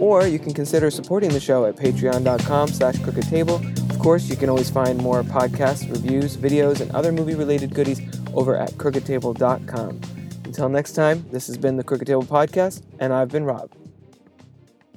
[0.00, 3.90] Or you can consider supporting the show at patreon.com slash crookedtable.
[3.90, 8.00] Of course, you can always find more podcasts, reviews, videos, and other movie-related goodies
[8.32, 10.00] over at crookedtable.com.
[10.58, 13.70] Until next time, this has been the Crooked Table Podcast, and I've been Rob.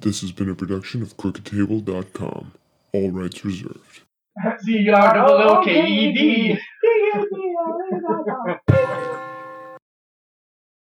[0.00, 2.52] This has been a production of crookedtable.com.
[2.92, 4.00] All rights reserved.
[4.64, 6.58] C-R-O-O-K-E-D.